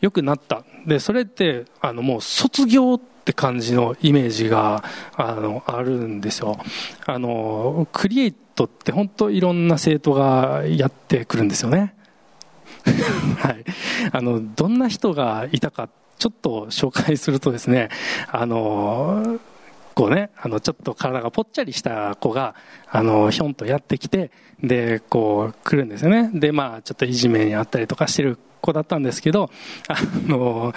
[0.00, 0.64] 良くなった。
[0.86, 4.84] でそれってあのもう卒業って感じのイメージが
[5.16, 6.58] あのあるんですよ。
[7.06, 11.94] あのクリエイトって本当いろんな生徒がやってくるんですよね。
[13.38, 13.64] はい。
[14.12, 15.88] あのどんな人がいたか
[16.18, 17.90] ちょっと紹介するとですね
[18.30, 19.38] あの
[19.96, 22.54] こうね、あの、ちょっと体がぽっちゃりした子が、
[22.86, 24.30] あの、ひょんとやってきて、
[24.62, 26.30] で、こう、来るんですよね。
[26.34, 29.50] で、まあ、ちょっといじめにあったりとかしてる子だったんですけど、
[29.88, 29.96] あ
[30.28, 30.74] の、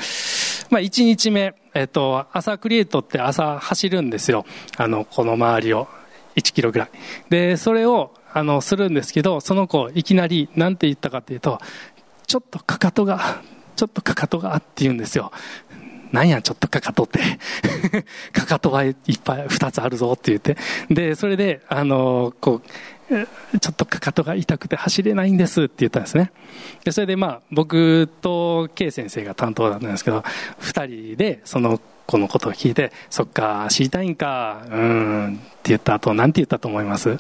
[0.70, 4.46] まあ、1日目、えっと、朝クリエイトって朝走るんですよ。
[4.78, 5.88] あの、この周りを。
[6.36, 6.90] 1キロぐらい。
[7.30, 11.60] で、それを、あの、するんですけど、その子、いきなり、なんて言ったかっていうと、
[12.28, 13.42] ちょっとかかとが、
[13.76, 15.32] ちょっとかかとがって言うんですよ。
[16.12, 17.20] なんやちょっとかかとって。
[18.34, 20.58] かかとはいっぱい2つあるぞって言って。
[20.90, 22.62] でそれであのこ
[23.12, 26.32] うちょっとかかとが痛くて走れないんですって言ったんですね。
[26.84, 30.24] でそれでまあ僕と K 先生が担当だったんですけど
[30.62, 37.18] 2人でその子のことを聞いてそっか知りたいんかうんって言った後なんて言ったと思います？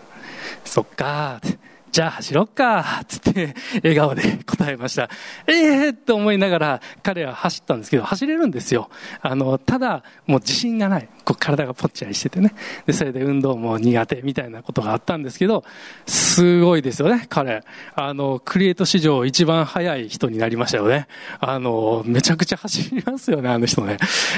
[0.66, 1.58] そっかって。
[1.92, 5.10] じゃあ走ろっか、つって笑顔で答えました。
[5.48, 8.90] ええー、と思いながら彼は走ったんですけど、走れるんですよ。
[9.22, 11.10] あの、ただ、もう自信がない。
[11.26, 12.54] こう体がぽっちゃりしててね。
[12.86, 15.64] で、それで運動も苦手みたいなことがあったんですけど、
[16.06, 17.64] すごいですよね、彼。
[17.96, 21.08] あの、クリエイト史上一番速い人になりましたよね。
[21.40, 23.98] あの、めちゃくちゃ走りますよね、あの人ね。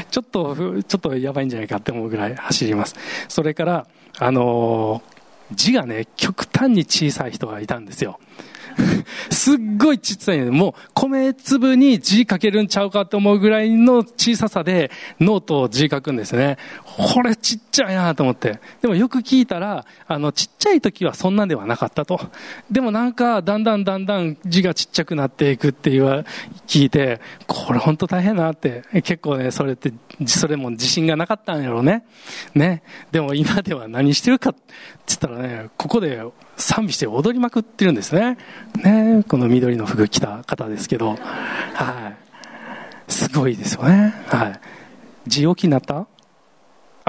[0.09, 2.95] ちょっと、ちょっとやばいんじゃないかって思うぐらい走ります。
[3.27, 3.87] それから、
[4.19, 5.01] あの、
[5.53, 8.19] 字がね、極端に小さい人がいたんですよ。
[9.29, 10.49] すっごいちっちゃいね。
[10.49, 16.57] もう米粒に字書けるんちゃうかと思うぐらいの小ささでノートを字書くんですね。
[16.97, 18.59] これちっちゃいなと思って。
[18.81, 22.19] でもよく聞いたら、あの、ちっちゃい時はそんなんではなかったと。
[22.69, 26.25] でもなんか、だんだんだんだん字がちっちゃくなっていくっていう、
[26.67, 28.83] 聞いて、これ本当大変なって。
[29.03, 29.93] 結構ね、それって、
[30.25, 32.03] それも自信がなかったんやろうね。
[32.53, 32.83] ね。
[33.11, 34.59] でも今では何してるかって
[35.07, 36.21] 言ったらね、ここで
[36.57, 38.37] 賛美して踊りまくってるんですね。
[38.83, 41.15] ね、この緑の服着た方ですけど、
[41.73, 42.11] は
[43.07, 43.11] い。
[43.11, 44.59] すごいですよねはい
[45.27, 46.07] 地置きになった？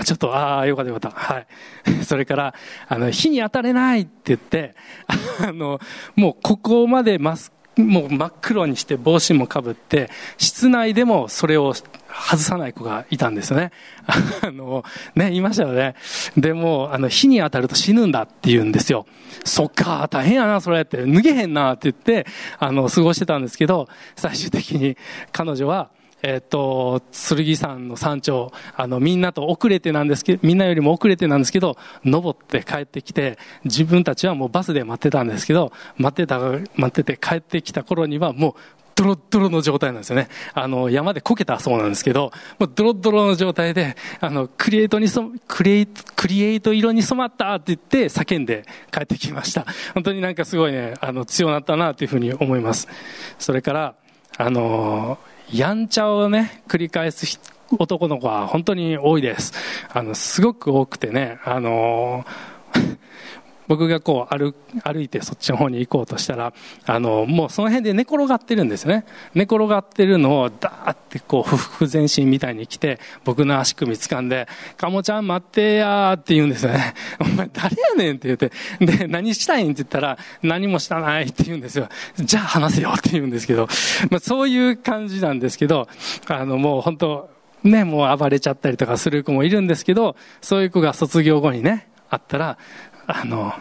[0.02, 1.18] あ、ちょっと、ああ、よかったよかった。
[1.18, 1.46] はい。
[2.04, 2.54] それから、
[2.88, 4.74] あの、火に当たれないって言って、
[5.40, 5.80] あの、
[6.16, 13.72] もうここまでマスもう真っ黒にして帽子もかぶって、室内でもそれを外さない子がいたんですよね。
[14.42, 14.84] あの、
[15.14, 15.94] ね、いましたよね。
[16.36, 19.06] でも、あの、火に当たると死ぬんだって言うんですよ。
[19.44, 20.98] そっか、大変やな、それって。
[20.98, 22.26] 脱げへんな、って言って、
[22.58, 24.98] あの、過ごしてたんですけど、最終的に
[25.32, 25.88] 彼女は、
[26.22, 38.54] えっ、と、剣山の山頂、あの、みんなと遅れてなんですけど、みんなよりも遅れてなんですけど、登って帰ってきて、自分たちはもうバスで待ってたんですけど、待ってた、待ってて帰ってきた頃にはもう、
[38.94, 40.28] ドロッドロの状態なんですよね。
[40.54, 49.66] あの、山でこけたそうなんですけど、もうドロッドロの状態で、あの、クリエイトにそ、クリエイト、クリエイト色に染まったって言って叫んで帰ってきました。
[49.94, 52.86] 本当になんかすごいね、あの、強なったなというふうに思います。
[53.38, 53.94] それから、
[54.38, 55.18] あの
[55.52, 57.38] やんちゃをね、繰り返す
[57.78, 59.52] 男の子は本当に多いです。
[59.92, 62.24] あの、すごく多くてね、あの
[63.72, 64.54] 僕がこう歩
[64.84, 66.52] 歩いてそっちの方に行こうとしたら、
[66.84, 69.06] あの、もうその辺で寝転がってるんですね。
[69.34, 76.92] 寝転がってるのをダーってこう不服前進みたいに来て、僕の足首掴んで、かもちゃん待ってやって言うんですよね。
[77.18, 79.72] お前誰やねんって言って、で、何したいん？
[79.72, 81.88] って言ったら、何もしたないって言うんですよ。
[82.18, 83.68] じゃあ話せよって言うんですけど、
[84.10, 85.88] まあそういう感じなんですけど、
[86.28, 87.30] あのもう本当、
[87.64, 92.58] ね、もう暴れちゃったりとかする子もいるんですけど、そういう子が卒業後にね、あったら、
[93.06, 93.52] あの、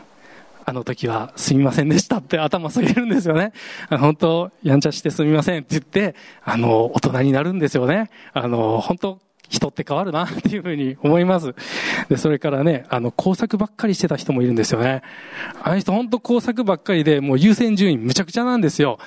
[0.63, 3.53] あの時はすみませんでしたって頭下げるんですよね。
[3.89, 8.09] 本当、やんちゃしてすみませんって言って、あの、大人になるんですよね。
[8.33, 9.19] あの、本当、
[9.51, 11.53] 人って変わるなっていうふうに思います。
[12.07, 15.01] で、それからね、あの、工作ばっかりしてた人もいるんですよね。
[15.61, 18.97] あの人本当工作ばっかりで、もう優先順位むちゃくちゃなんですよ。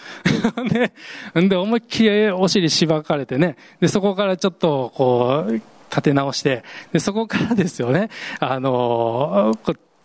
[0.70, 0.92] で、
[1.48, 5.52] で、思いっきりお尻しばかれてね、で、そこからちょっと、こう、
[5.90, 9.56] 立て直して、で、そこからですよね、あの、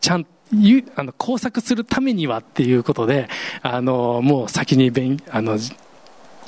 [0.01, 0.29] ちゃんと、
[0.95, 3.29] あの工作するためにはっていうことで、
[3.61, 5.59] あのもう先に勉あの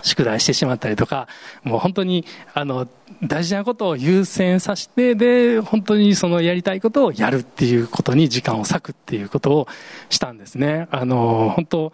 [0.02, 1.28] 宿題してしまったりとか、
[1.64, 2.88] もう本当にあの
[3.24, 9.68] 大事なことを優先させて、で、本当にそのやりたいことをやるっていうことに時間を割くっていうことを
[10.10, 10.88] したんですね。
[10.90, 11.94] あの本当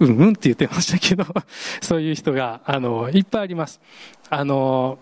[0.00, 1.24] うんうんって言ってましたけど、
[1.80, 3.80] そういう人が、あの、いっぱいあります。
[4.30, 4.98] あの、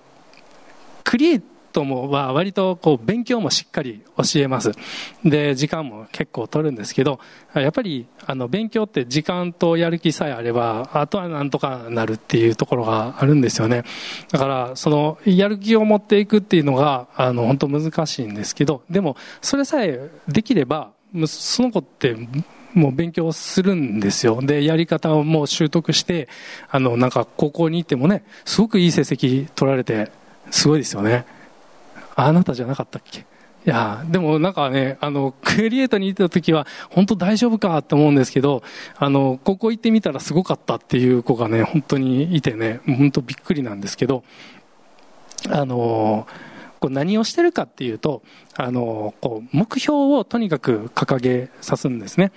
[1.05, 1.43] クリエイ
[1.77, 4.73] トもは割とこう勉強もしっかり教えます。
[5.25, 7.21] で、時間も結構取るんですけど、
[7.55, 13.85] やっぱりあの勉強って時間とやる気さえあれば、あとはなんとかなるっていうところがあるんですよね。
[14.33, 20.93] だから、そのやる気を持っていくっていうのが、あの本当難しいんですけど、でもそれさえできれば、
[21.27, 22.17] その子って
[22.73, 24.41] もう勉強するんですよ。
[24.41, 26.29] で、やり方をもう習得して、
[26.71, 30.11] あの、なんか高校に行ってもね、すごくいい成績取られて、
[30.51, 31.27] すごいですよね。
[32.17, 33.21] あなたじゃなかったっけ？
[33.21, 33.25] い
[33.69, 38.63] や、でもなんかね、あの、クリエイトに行った時は、本当大丈夫かって思うんですけど、
[38.97, 44.23] あの、ここ行ってみたらすごかったっていう子がね、本当にいてね、本当びっくりなんですけど、
[45.51, 46.29] あの、
[46.79, 48.23] こう何をしてるかっていうと、
[48.57, 52.31] あの、こう、目標をとにかく掲げさすんですね。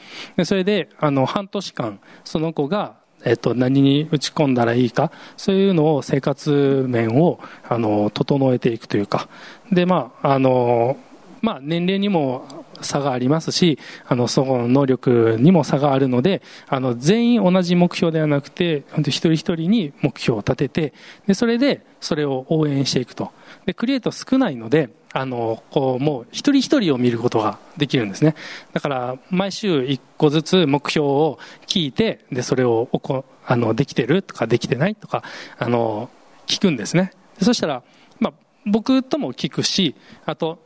[0.46, 9.28] それで、あの、半年間、その子がえっと、何に打ち込んだらいいか、そういうのを生活面を、あの、整えていくというか。
[9.72, 10.98] で、まあ、あの、
[11.42, 20.94] まあ、年齢にも差がありますし、あの、その能力にも差があるので、あの、全員同じ目標ではなくて、一人一人に目標を立てて、
[21.28, 23.32] で、それで、それを応援していくと。
[23.66, 28.36] で、クリエイト少ないので、あの、こう、もう一人一人を見ることができるんですね。
[28.74, 35.24] だから、毎週一個ずつ目標を聞いて、で、それをおこ、あの、できてるとかできてないとか、
[35.58, 36.10] あの、
[36.48, 37.12] 聞くんですね。
[37.42, 37.84] そしたら、
[38.20, 38.34] まあ、
[38.66, 39.96] 僕とも聞くし、
[40.26, 40.60] あと、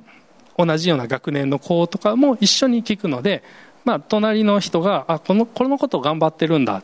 [0.58, 3.44] 同じような学年の子とかも一緒に聞くので、
[3.86, 6.82] まあ、隣の人が、あ、この、このこと頑張ってるんだ。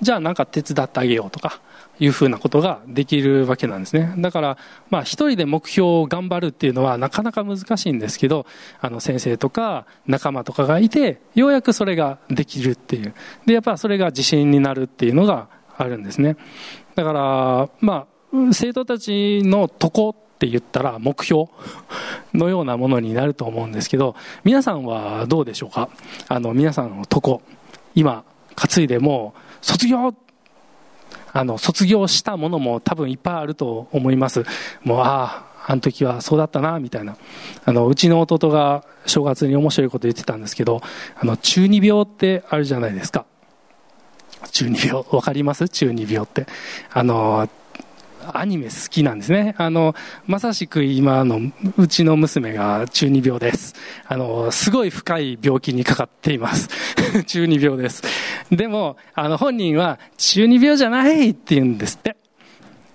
[0.00, 1.60] じゃあなんか手伝ってあげようとか、
[2.00, 4.12] いうふうなことができるわけなんですね。
[4.18, 4.58] だから、
[4.90, 8.46] まあ一人で目標を頑張るっていうのはなかなか難しいんですけど、
[8.80, 13.14] あの先生とか仲間とかがいて、ようやくそれができるっていう。
[13.46, 16.36] で、やっぱそれが自信になるっていうのがあるんですね。
[16.94, 21.44] だから、まあ、生徒たちのとこって言ったら目標
[22.34, 25.88] のようなものになると思うんですけど、皆さんはどうでしょうか？
[26.26, 27.42] あの、皆さんのとこ、
[27.94, 28.24] 今、
[28.56, 30.12] 担いでもう、卒業
[31.32, 34.44] あの、卒業したものも多分いっぱいあると思います。
[34.82, 37.16] もう、ああ、あの時はそうだったな、みたいな。
[37.64, 40.80] あの、うちの弟が正月に面白いこと言ってたんですけど、
[41.20, 43.26] あの、中二病ってあるじゃないですか。
[44.50, 45.68] 中二病、わかります？
[45.68, 46.48] 中二病って。
[46.92, 47.48] あの、
[48.32, 49.54] アニメ好きなんですね。
[49.58, 49.94] あの、
[50.26, 51.40] まさしく今の
[51.76, 53.74] うちの娘が中二病です。
[54.06, 56.68] あの、すごい深い病気にかかっています。
[57.26, 58.02] 中二病です。
[58.50, 62.16] でも、あの、本人は中二病じゃないって言うんですって。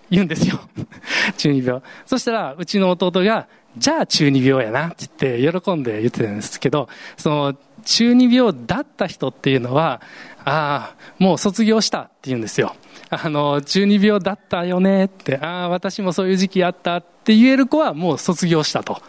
[0.10, 0.60] 言うんですよ。
[1.38, 1.82] 中二病。
[2.06, 3.48] そしたら、うちの弟が、
[3.78, 7.56] じゃあ中二病やなって言って喜んで言ってたんですけど、その
[7.86, 10.02] 中二病だった人っていうのは、
[10.44, 12.76] ああ、もう卒業したって言うんですよ。
[13.10, 19.02] あの、中二病だったよねって、ああ、私もそういう時期あったって言える子はもう卒業したと。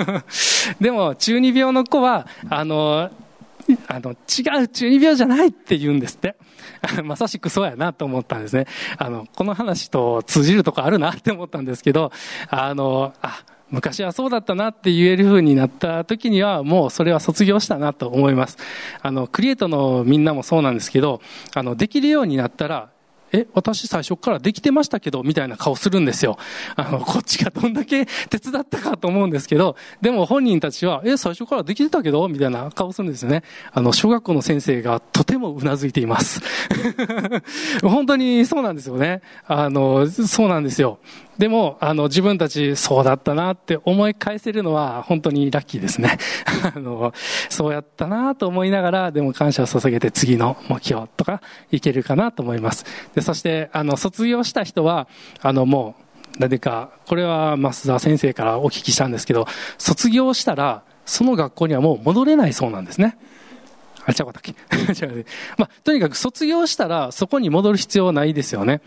[0.80, 3.10] でも、中二病の子は、あの、
[3.88, 6.36] あの、違う、中二病じゃないって言うんですって。
[7.04, 8.66] まさしくそうやなと思ったんですね。
[8.98, 12.12] あの、この話と通じるとこあるなって思ったんですけど、
[12.48, 18.56] あの、あ、昔はそうだったなって言える風になった時にはもうそれは卒業したなと思います。
[19.02, 21.20] あの、クリエイトのみんなもそうなんですけど、
[21.54, 22.94] あの、できるようになったら
[23.34, 26.38] え、私最初からできてましたけど、みたいな顔するんですよ。
[26.76, 33.42] あの、こっちがどんだけ手伝ったかと思うんですけど、でも本人たちは、え、最初からできてたけどみたいな顔するんですよね。
[33.72, 36.42] あの、小学校の先生がとてもうなずいています。
[37.82, 39.20] 本当にそうなんですよね。
[39.48, 41.00] あの、そうなんですよ。
[41.38, 46.18] でも、あの、自分たちそうだったなって思い返せるのは本当にラッキーですね。
[46.74, 47.12] あの、
[47.48, 52.84] そうやったなと思いながら、でも感謝を捧げて次の目標とかいけるかなと思います。
[53.14, 55.08] で、そして、あの、卒業した人は、
[55.42, 55.96] あの、も
[56.36, 59.46] う、なぜか、これは増田先生からお聞きしたんですけど、
[59.78, 63.16] 卒業したら、その学校にはもう戻れないそうなんですね。
[64.06, 64.54] あ、 ちゃうかったっけ？
[65.58, 68.80] まあ、とにかく卒業したらそこに戻る必要はないですよね。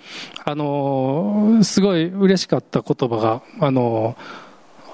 [0.43, 4.15] あのー、すごい嬉しかった言葉が、あの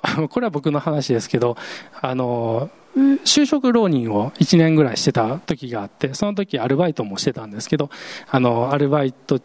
[0.01, 1.57] ー、 これは僕の話ですけど、
[2.01, 7.89] あのー、就職浪人を1年ぐらいしてた時があって、その時アルバイトもしてたんですけど、
[8.29, 9.39] あの、アルバイト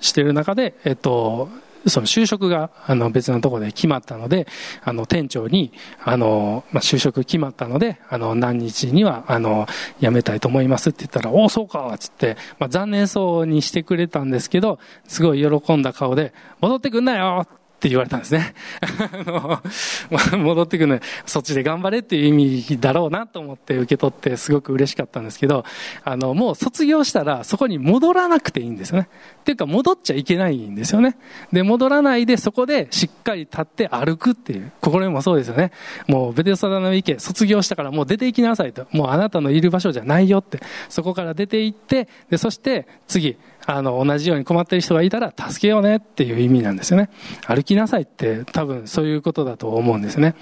[0.00, 1.48] してる中で、えっと、
[1.86, 4.46] その就職があの別のところで決まったので、
[4.82, 5.72] あの店長に、
[6.02, 9.66] あの、まあ、就職決まったので、あの何日には、あの、
[10.00, 14.78] 辞めたいと思いますって言ったら、おお、そうかつって、まあ、残念そうにしてくれたんですけど、
[15.08, 17.46] すごい喜んだ顔で、戻ってくんなよ
[17.82, 18.54] って言われたんですね。
[19.02, 22.32] あの戻ってくるのそっちで頑張れっていう意
[22.64, 25.64] 味だろうなと思って受け取ってすごく嬉しかったんですけど、
[26.04, 29.08] あの、もう卒業したらそこに戻らなくていいんですよね。
[29.40, 31.16] っていうか戻っちゃいけないんですよね。
[31.52, 35.72] で、戻らないでそこでしっかり立って歩くっていう、心もそうですよね。
[36.06, 38.86] もうベテサダの池卒業したからもう出て行きなさいと。
[38.92, 40.60] もうあなたのいる場所じゃないよって。
[40.88, 47.10] そこから出て行って、で、そして次、あの、同じように困ってる人がいたら助けようねっていう意味なんですよね。
[47.46, 50.34] 歩きなさいって多分そういうことだと思うんですね。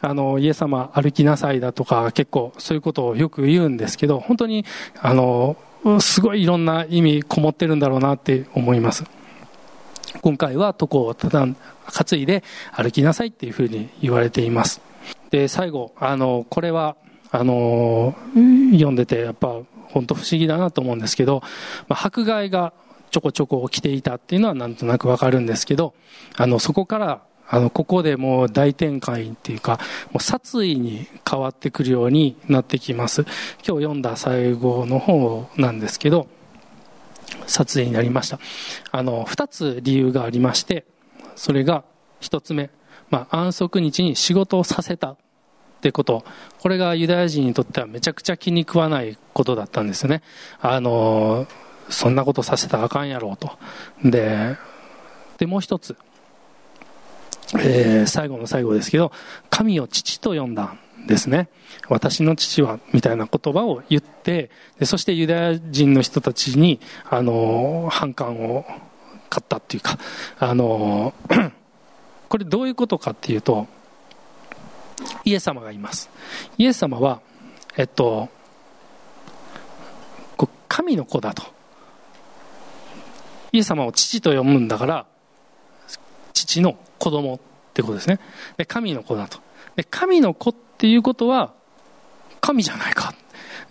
[0.00, 4.64] あの、イエス様歩きなさいだとか結構そういうことをよく言うんですけど、本当に、
[5.00, 5.56] あの、
[6.00, 9.04] すごいいろんな意味こもってるんだろうなって思います。
[10.20, 11.46] 今回は床をただ
[11.86, 14.80] 担いで歩きなさいっていうふうに言われています。
[15.30, 16.96] で、最後、あの、これは、
[17.30, 18.14] あの、
[18.72, 19.60] 読んでてやっぱ
[19.94, 21.42] 本当不思議だなと思うんですけど、
[21.88, 22.72] まあ、迫害が
[23.10, 25.94] ちょこちょこ起きていたっていうのはなんとなくわかるんですけど、
[26.36, 29.78] あの、そこから、あの、ここでもう大展開っていうか、
[30.10, 33.22] もう殺意に変わってくるようになってきます。
[33.22, 33.30] 今
[33.78, 36.26] 日読んだ最後の方なんですけど、
[37.46, 38.40] 殺意になりました。
[38.90, 40.84] あの、二つ理由がありまして、
[41.36, 41.84] それが
[42.18, 42.70] 一つ目、
[43.10, 45.16] まあ、安息日に仕事をさせた
[45.84, 46.24] ってこと。
[46.60, 50.22] これがユダヤ人にとってはめちゃくちゃ気に食わないことだったんですね。
[50.62, 51.46] あの
[51.90, 53.58] そんなことさせたらあかんやろうと。
[54.02, 54.56] で
[55.36, 55.94] でもう一つ、
[57.58, 59.12] えー、最後の最後ですけど
[59.50, 61.50] 神を父と呼んだんですね。
[61.90, 66.80] 私の父はみたいな言葉を言ってでそしてユダヤ人の人たちに
[67.10, 68.64] あの反感を
[69.28, 69.98] 買ったっていうか
[70.38, 71.12] あの
[72.30, 73.66] これどういうことかっていうと
[75.24, 76.10] イエス様がいます。
[76.58, 77.20] イエス様は
[77.76, 78.28] えっと
[80.68, 81.44] 神の子だと。
[83.52, 85.06] イエス様を父と呼ぶんだから
[86.32, 87.38] 父の子供っ
[87.72, 88.18] てことですね。
[88.56, 89.38] で神の子だと。
[89.76, 91.54] で神の子っていうことは
[92.40, 93.14] 神じゃないか。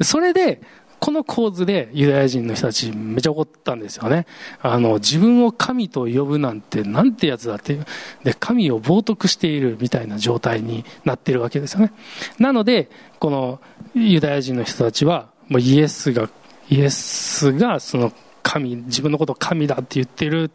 [0.01, 0.61] それで
[1.03, 4.25] この構図でユダヤ人の人たちめちゃ怒ったんですよね。
[4.61, 7.85] あの、自分を神と呼ぶなんてなんてやつだっていう。
[8.23, 11.91] で、神を冒涜しているみたいな状態になってるわけですよね。
[12.39, 12.89] なので、
[13.19, 13.59] この
[13.93, 16.29] ユダヤ人の人たちは、もうイエスが、
[16.69, 20.47] イエスがその神、自分のことを神だって言ってるっ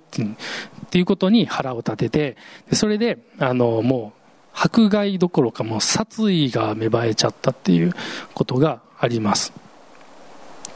[0.88, 2.36] ていうことに腹を立てて、
[2.72, 4.18] それで、あの、もう、
[4.54, 7.92] 迫害どころかもう殺意が芽生えちゃったっていう
[8.32, 9.67] ことがあります。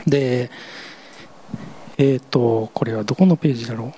[0.07, 0.51] で、
[1.99, 3.93] えっ、ー、と、これはどこのページだろう？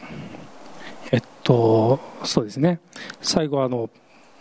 [1.12, 2.80] えっとそうですね。
[3.20, 3.88] 最後あの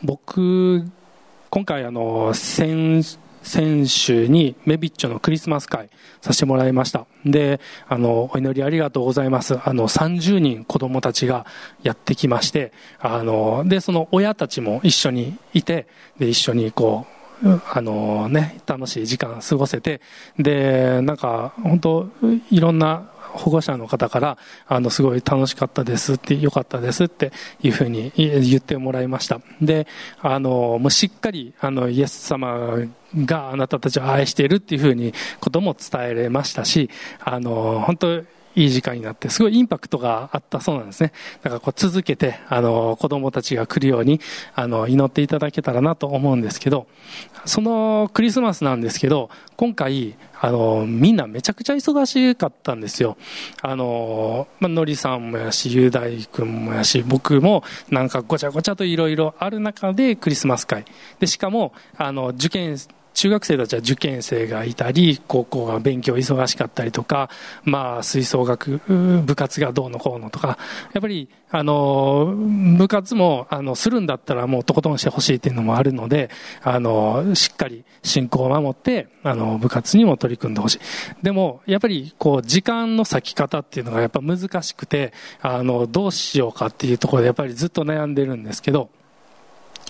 [0.02, 0.84] 僕
[1.50, 3.04] 今回あの先
[3.44, 5.90] 先週にメビッチョのクリスマス会
[6.22, 7.06] させてもらいました。
[7.26, 9.60] であのお祈りありがとうございます。
[9.64, 11.46] あの30人子供たちが
[11.84, 15.88] やってきましてあのでその親たちも一緒にいて
[16.18, 17.13] で一緒にこう
[17.74, 20.02] あのね、楽しい時間過ごせて、
[20.38, 22.10] で、なんか、本当
[22.50, 24.38] いろんな保護者の方から
[24.68, 27.32] あのすごい楽しかったですってよかったですって
[27.62, 29.42] いうふうに言ってもらいました。
[29.62, 29.88] で
[30.22, 32.78] あのもうしっかりあのイエス様
[33.16, 36.90] があなたたちを愛しているっていうふうにことも伝えれましたし
[37.20, 38.24] あの本当
[38.56, 41.12] いい時間になって、すごいインパクトがあったそうなんですね。
[41.42, 44.20] だからこう続けて、あの、子供たちが来るように、
[44.56, 46.88] あの、祈っていただけたらなと思うんですけど、
[47.46, 53.18] そのクリスマスなんですけど、今回、あの、みんなめちゃくちゃ忙しかったんですよ。
[53.62, 60.86] あの、まあ、のりさんもやし、雄大君もやし、僕もなんかごちゃごちゃといろいろある中でクリスマス会。
[61.20, 62.78] で、しかも、あの、受験、
[63.14, 67.30] 中学生たちは受験生がいたり、高校が勉強忙しかったりとか、
[67.64, 70.58] まあ、吹奏楽部活がどうのこうのとか、
[70.94, 72.34] やっぱり、あの、
[72.78, 76.32] 部活も、あの、するんだったらもうとことんしてほしいっていうのもあるので、
[76.64, 80.80] あの、しっかり進行を守って、あの、部活にも取り組んでほしい。
[81.22, 88.90] でも、やっぱり、こう、時間の割き方っていうのがやっぱ難しくて、あの、どうしようかっていうところでやっぱりずっと悩んでるんですけど、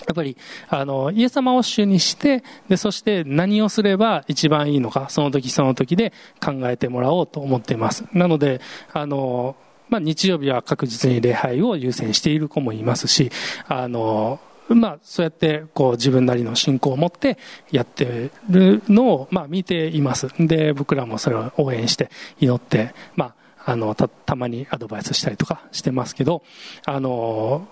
[0.06, 0.36] やっぱり、
[0.68, 8.04] あの、イエス様を主にして、で、そして何をすれば一番いいのか、その時その時で考えてもらおうと思っています。
[8.12, 8.60] なので、
[8.92, 9.56] あの、
[9.88, 13.30] まあ、日曜日は確実に礼拝を優先している子もいますし、
[13.68, 17.38] あの、まあ、そうやってこう自分なりの信仰を持って
[17.70, 20.28] やってるのを、まあ、見ています。
[20.38, 23.34] で、僕らもそれを応援して祈って、まあ、
[23.66, 26.42] あの、た、たまにアドバイスしたりとかしてますけど、
[26.84, 27.66] あの、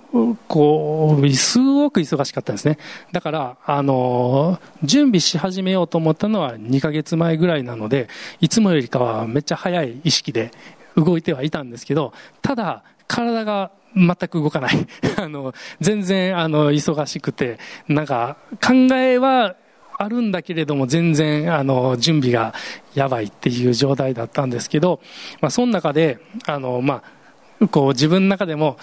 [0.48, 2.78] こう、すごく忙しかったんですね。
[3.12, 8.08] だから、あの、準備し始めようと思ったのは2ヶ月前ぐらいなので、
[8.40, 10.50] いつもよりかはめっちゃ早い意識で
[10.96, 14.86] 動いてはいたんですけど、ただ、体が全く動かない。
[15.20, 19.56] あの、全然、あの、忙しくて、なんか、考えは
[20.02, 22.54] あるんだけれども全然あの準備が
[22.94, 25.00] やばいっていう状態だったんですけど、
[25.40, 28.76] まあ、その中であの、まあ、こう自分の中でも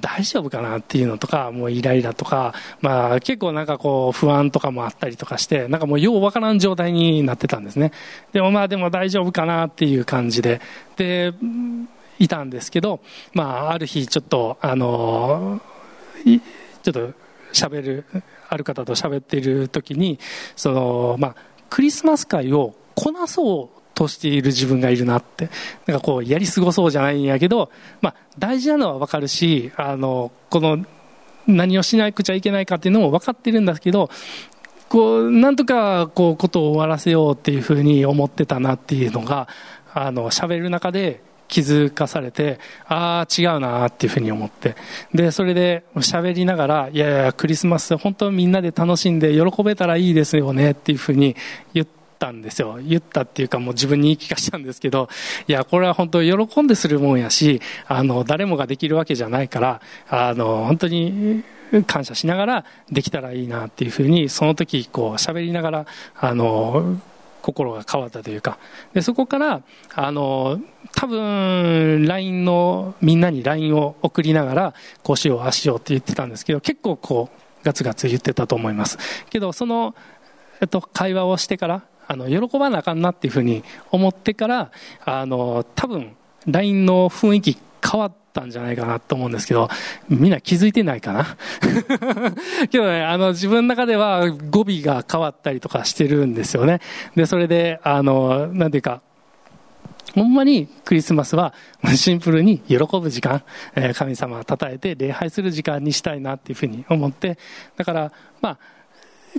[0.00, 7.92] 大丈夫かなっていうのとか、もうイライラとか、まあ結構なんかこう不安とかもあったりとかして、なんかもうようわからん状態になってたんですね。
[8.32, 10.60] でもまあでも大丈夫かなっていう感じで。
[10.96, 11.32] で、
[12.18, 13.00] いたんですけど、
[13.34, 15.60] まあある日ちょっとあの、
[16.82, 17.12] ちょっと
[17.52, 18.04] 喋る、
[18.48, 20.18] ある方と喋っている時に、
[20.54, 21.36] その、まあ、
[21.70, 25.48] クリスマス会をこなそうとしている自分がいるなって。
[25.86, 27.70] なんかこう、やり過ごそうじゃないんやけど、
[28.02, 30.84] まあ、大事なのはわかるし、あの、この、
[31.46, 34.10] 何をしなくちゃいけないかっていうのも分かってるんだけど、
[34.88, 39.48] こう、なんとか、こう、ことを終わらせようっていうふうに思ってたなっていうのが、
[39.94, 44.76] あの、喋る中で、気づかされて、ああ、違うなっていうふうに思って。
[45.14, 51.36] で、それで喋りながら、いやいや、クリスマス本当みんなで楽しんで喜べたらいいですよねっていうふうに
[51.74, 51.86] 言っ
[52.18, 52.78] たんですよ。
[52.82, 55.08] 言ったっていうかもう自分に言い聞かしたんですけど、
[55.46, 61.44] いや、これは本当喜んでするもんやし、あの、誰もができるわけじゃないから、あの、本当に、
[61.86, 67.00] 感謝しながらできたらいいなっていうふうに、その時こう喋りながら、あの、
[67.46, 68.58] 心が変わったというか、
[68.92, 69.62] でそこから、
[69.94, 70.58] あの、
[70.96, 74.74] 多分、LINE の、みんなに LINE を送りながら、
[75.04, 78.98] こうしよう、ああしようって言ってたんですけど、結構こう、ガツガツ言ってたと思います。
[79.30, 79.94] けど、その、
[80.60, 84.72] えっと、会話をしてから、あの、喜ばなあかんなっていうふうに思ってから、
[85.04, 86.16] あの、多分、
[86.46, 89.70] LINE の雰囲気変わって、ったんじゃないかなと思うんですけど、
[90.08, 91.36] みんな気づいてないかな？
[92.68, 96.80] けどね、あの、自分の中では語尾が変わったりとかしてるんですよね。
[97.14, 99.00] で、それで、あの、なんていうか、
[100.14, 101.52] ほんまにクリスマスは
[101.94, 103.42] シンプルに喜ぶ時間、
[103.94, 107.38] 神様を称えて礼拝する時間にしたいなっていうふうに思って、
[107.76, 108.58] だから、まあ、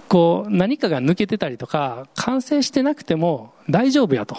[0.08, 4.38] こう、何かが抜けてたりとか、完成してなくても大丈夫やと。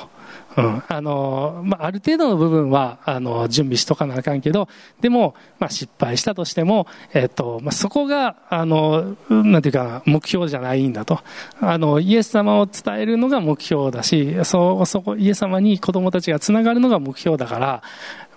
[0.58, 4.68] うん、あの、まあ、ある程度の部分は、あの、準備しとかなあかんけど、
[5.00, 11.20] でも、まあ、失敗したとしても、えっと、まあ、そこが、あの、なんていうか目標じゃないんだと。
[11.60, 17.82] あの、イエス様を伝えるのが目標だし、そ、そこ、イエス様に子供たちが繋がるのが目標だから、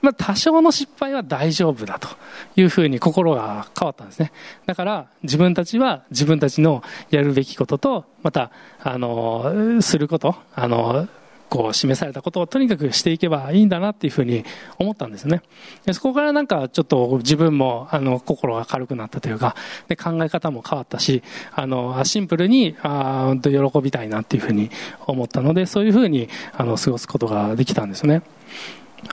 [0.03, 2.07] まあ、多少の失敗は大丈夫だと
[2.55, 4.31] いうふうに心が変わったんですね。
[4.67, 8.51] だから、自分たちは自分たちのやるべきことと、また、
[8.83, 11.07] あの、すること、あの、
[11.51, 14.45] こう示されたことをとにかくしていけばいいんだなっていうふうに
[14.79, 15.41] 思ったんですね。
[15.85, 19.57] でそこからなんかちょっと自分もあの心が軽くなったというか、
[19.89, 21.23] で考え方も変わったし、
[21.53, 24.71] あのシンプルにあ喜びたいなっていうふうに
[25.07, 28.21] 思ったので、そういうふうにあの過ごすことができたんですね。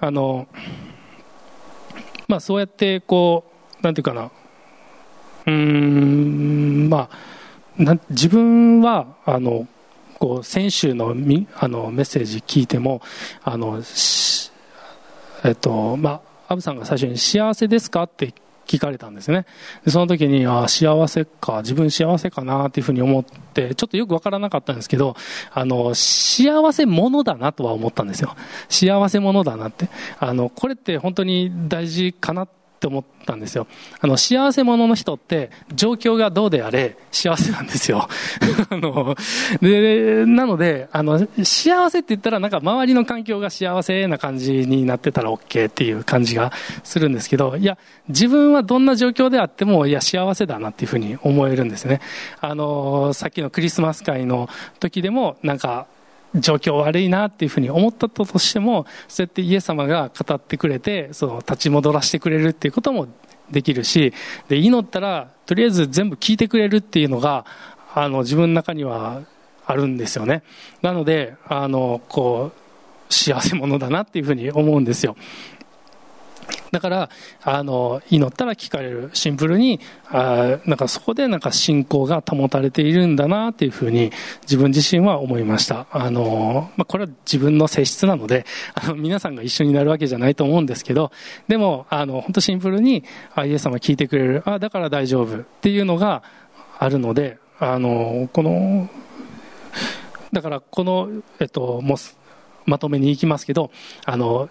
[0.01, 0.47] あの
[2.29, 4.31] まあ、そうやってこう、なんていうかな、
[5.47, 9.67] うん、まあ、自分はあの
[10.19, 13.03] こう先週のみあのメッセージ聞いても
[13.43, 13.83] あの
[15.45, 18.35] えっとまあアブさんが最初に「幸せですか?」って
[18.67, 19.47] 聞かれたんですね
[19.85, 25.17] でその時にあ幸せか自分幸せかなっていうふうに思ってちょっとよく分からなかったんですけど
[25.53, 28.37] あの幸せ者だなとは思ったんですよ
[28.69, 29.89] 幸せ者だなって
[30.21, 33.67] あのこれって本当に大事かなってって思ったんですよ。
[34.01, 38.09] あの、幸せ者の人って、状況がどうであれ、幸せなんですよ。
[38.71, 39.17] あの、
[39.61, 46.53] で、なので、あの、幸せって言ったら、なんか周りの環境が幸せな感じになってたら OK っていう感じが
[46.85, 52.01] するんですけど、いや、自分はどんな状況であっても、いや、幸せだなっていうふうに思えるんですね。
[52.41, 54.49] あの、さっきのクリスマス会の
[54.79, 55.89] 時でも、なんか、
[56.35, 63.09] 状況悪いなっていうふうに思ったとしてもそうやってイエス様が語ってくれてその立ち戻らせてくれるっていうことも
[63.51, 64.13] できるし
[64.49, 67.47] で祈ったらとりあえず全部聞いてくれるっていうのが
[67.95, 69.23] あの自分の中には
[69.67, 70.43] あるんですよね。
[70.83, 75.17] なのであのこう幸せ者だなっていうふうに思うんですよ。
[76.71, 77.11] だから、
[77.43, 79.11] あの、祈ったら聞かれる。
[79.15, 84.11] シンプルに、あなんかそこでなんか信仰が保たれているんだなっていうふうに
[84.43, 85.87] 自分自身は思いました。
[85.91, 88.45] あの、まあ、これは自分の性質なので、
[88.75, 91.11] あの、皆さんが一緒になるわけじゃないと思うんですけど、
[91.47, 93.05] でも、あの、本当シンプルに、
[93.35, 94.43] あ、イエス様聞いてくれる。
[94.45, 96.23] あ、だから大丈夫っていうのが
[96.79, 98.89] あるので、あの、この、
[100.33, 101.09] だからこの、
[101.41, 101.99] えっと、もう、
[102.67, 103.71] まとめに行きますけど、
[104.05, 104.51] あの、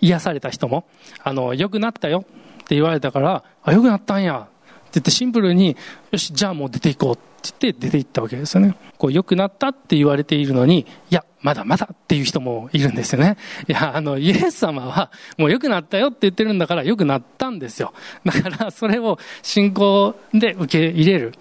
[0.00, 0.86] 癒された人も、
[1.22, 4.50] あの、良くなったよって言われたから、あ、良くなったんやって
[4.94, 5.76] 言ってシンプルに、
[6.10, 7.22] よし、じゃあもう出ていこうって
[7.60, 8.74] 言って出ていったわけですよね。
[8.96, 13.36] こう、良くなったって言われているのに、いや、まだまだっていう人もいるんですよね。
[13.68, 17.92] いや、あの、イエス様は、もう良くなったよって言ってるんだから良くなったんですよ。
[18.24, 21.34] だから、それを信仰で受け入れる。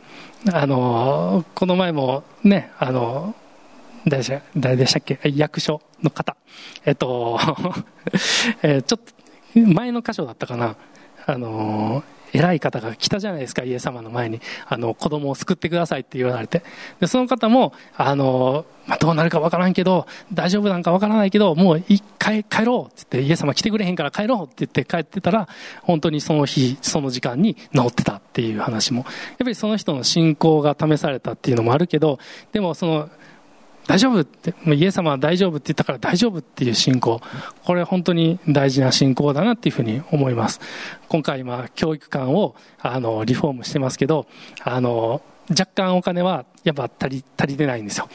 [0.53, 3.35] あの、この前もね、あの、
[4.07, 5.19] 誰で誰でしたっけ？
[5.23, 6.35] 役所の方。
[6.85, 7.39] えっと、
[8.63, 9.01] え、ちょっ
[9.53, 10.75] と、前の箇所だったかな。
[11.25, 12.03] あの
[12.33, 14.41] 偉い方が来たじゃないですか、イエス様の前に。
[14.67, 16.63] あの、子供を救ってくださいって言われて。
[16.99, 25.47] で、その方も、あの、まあ、どうなるかわからんけど、大丈夫なんかわからないけど、もう一回帰ろうって言って、イエス様来てくれへんから帰ろうって言って帰ってたら、
[25.83, 28.99] 本当にその日、その時間に治ってたっていう話も。
[28.99, 29.07] やっ
[29.39, 32.19] ぱりその人の信仰が試されたっていうのもあるけど、
[32.51, 33.09] でもその、
[33.87, 37.21] 大丈夫って、イエス様は大丈夫って言ったから大丈夫っていう信仰。
[37.63, 40.59] これ本当に大事な信仰だなっていうふうに思います。
[41.07, 44.27] 今回今、教育館を、あの、リフォームしてますけど、
[44.61, 48.09] あの、若干お金はやっぱ足り、足りてないんですよ。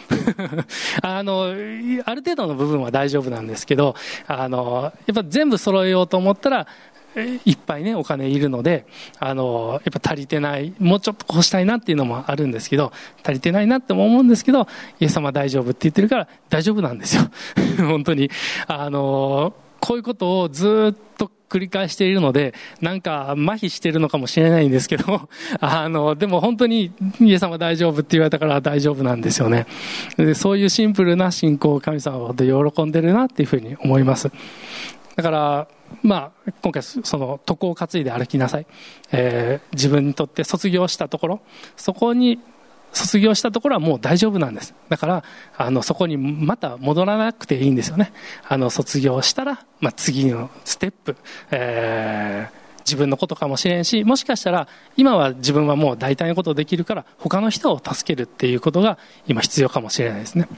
[1.00, 3.94] あの、ある程度の部分は大丈夫なんですけど、
[4.26, 6.66] あの、やっぱ全部揃えようと思ったら、
[7.44, 8.86] いっぱいね、お金いるので、
[9.18, 12.92] あの、やっぱ足りてない、もうちょっとこうしたいなっていうのもあるんですけど、
[13.22, 14.66] 足りてないなって思うんですけど、
[15.00, 17.22] イエス様大丈夫って言ってるから大丈夫なんですよ。
[17.86, 18.30] 本当に。
[18.66, 25.28] あの、こういうことをずっと繰り返しているので、なんか麻痺してるのかもしれないんですけど、
[25.60, 29.66] あの、でも本当にイエス様大丈夫って言われたから大丈夫なんですよね。
[30.16, 34.30] でそういうシンプルな信仰を神様は喜んでるなっていうふうに思います。
[35.16, 35.68] だから、
[36.02, 38.66] まあ、今回その床を担いで歩きなさい、
[39.12, 41.40] えー、自分にとって卒業したところ。
[41.76, 42.40] そこに
[42.92, 44.74] 卒業したところはもう大丈夫なんです。
[44.88, 45.24] だから
[45.56, 48.12] あのそこにまた戻らなくていいんですよね。
[48.46, 51.16] あの卒業したら、まあ、次のステップ、
[51.50, 60.48] えー自分のことかもしれんしもしかしたら今は自分はもう大体のことできるから他の人を助けるっていうことが今必要かもしれないですね。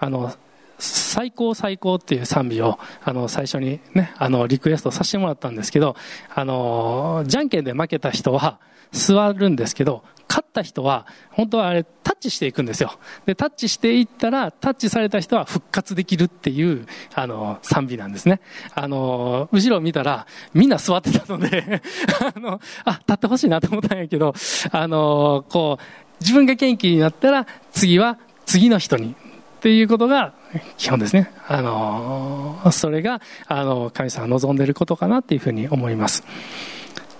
[0.00, 0.34] あの
[0.78, 5.96] 最高最高っていう賛美を、あの、最初にね、あの、リクエストさせてもらったんですけど、
[6.34, 8.60] あの、じゃんけんで負けた人は
[8.92, 12.92] 座るんですけど、勝った人は、本当はあれ、タッチしていくんですよ。
[13.24, 18.40] で、タッチしていったら、タッチされた人は復活できるっていう、あの、賛美なんですね。
[18.74, 21.80] あの、後ろ見たら、みんな座ってたので
[22.36, 24.34] あの、あ、立ってほしいなと思ったんやけど、
[24.70, 25.82] あの、こう、
[26.20, 29.14] 自分が元気になったら、次は次の人に
[29.58, 30.34] っていうことが
[30.76, 31.30] 基本ですね。
[31.46, 36.24] あの、それが、あの、神様望んでいることかなっていうふうに思います。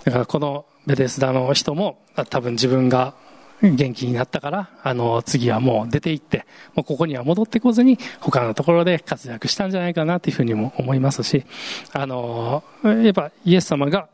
[0.05, 1.99] だからこのベデスダの人も
[2.31, 3.15] 多分自分が
[3.61, 11.45] 元気になったからあの次はもう出て行ってもうここには戻ってこずに他のところで活躍したんじゃないかなというふうにも思いますし
[11.93, 14.09] あのやっぱイエス様が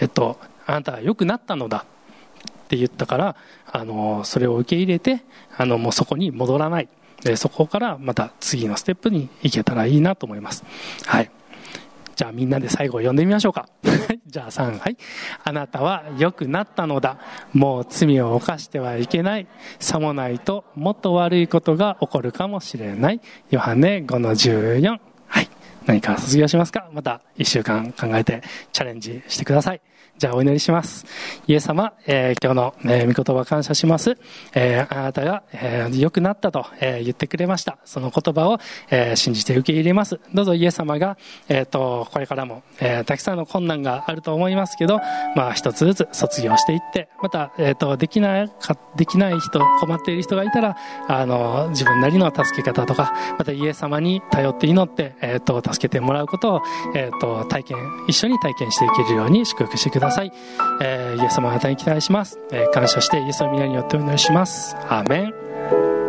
[0.00, 5.24] えっとあなたは良くなったのだって言ったからあのそれを受け入れて
[5.56, 6.88] あのもうそこに戻らない
[7.22, 10.64] でそこからまた次のステップに行けたらいいなと思います。
[11.06, 11.30] はい。
[12.16, 13.68] じゃあみんなで最後読んでみましょうか。
[14.26, 14.96] じゃあ3はい。
[15.42, 17.18] あなたは良くなったのだ。
[17.52, 19.46] もう罪を犯してはいけない。
[19.78, 23.20] さもないともっと悪いことが起こるかもしれない。
[23.50, 24.98] ヨハネ5の14
[25.28, 25.48] はい。
[25.86, 26.88] 何か卒業しますか？
[26.92, 28.42] また1週間考えて
[28.72, 29.80] チャレンジしてください。
[30.20, 31.06] じゃあお祈りします。
[31.46, 34.18] イエス様、えー、今日の、えー、御言葉感謝します。
[34.54, 37.78] えー、あなたが、えー、良くなったと、えー、言ってくれました。
[37.86, 38.58] その言葉を、
[38.90, 40.20] えー、信じて受け入れます。
[40.34, 41.16] どうぞイエス様が、
[41.48, 45.00] えっ、ー、と、これからも、えー、たくさんの困難があると思いますけど、
[45.36, 50.76] まあ一つずつ卒業していって、また、えっ、ー、と、できないか、できない人、困っている人がいたら、
[51.08, 56.62] あの、自分なりの助け方とか、またイエス様に頼って祈って、えっ、と、助けてもらうことを、
[56.94, 60.09] えっ、と、体験、一緒に体験していけるように祝福してください。
[60.10, 60.32] ださい、
[60.82, 64.76] えー、イエス様あなたに期待します、えー、感謝してイエスの皆によってお祈りします。
[64.88, 65.99] アーメン。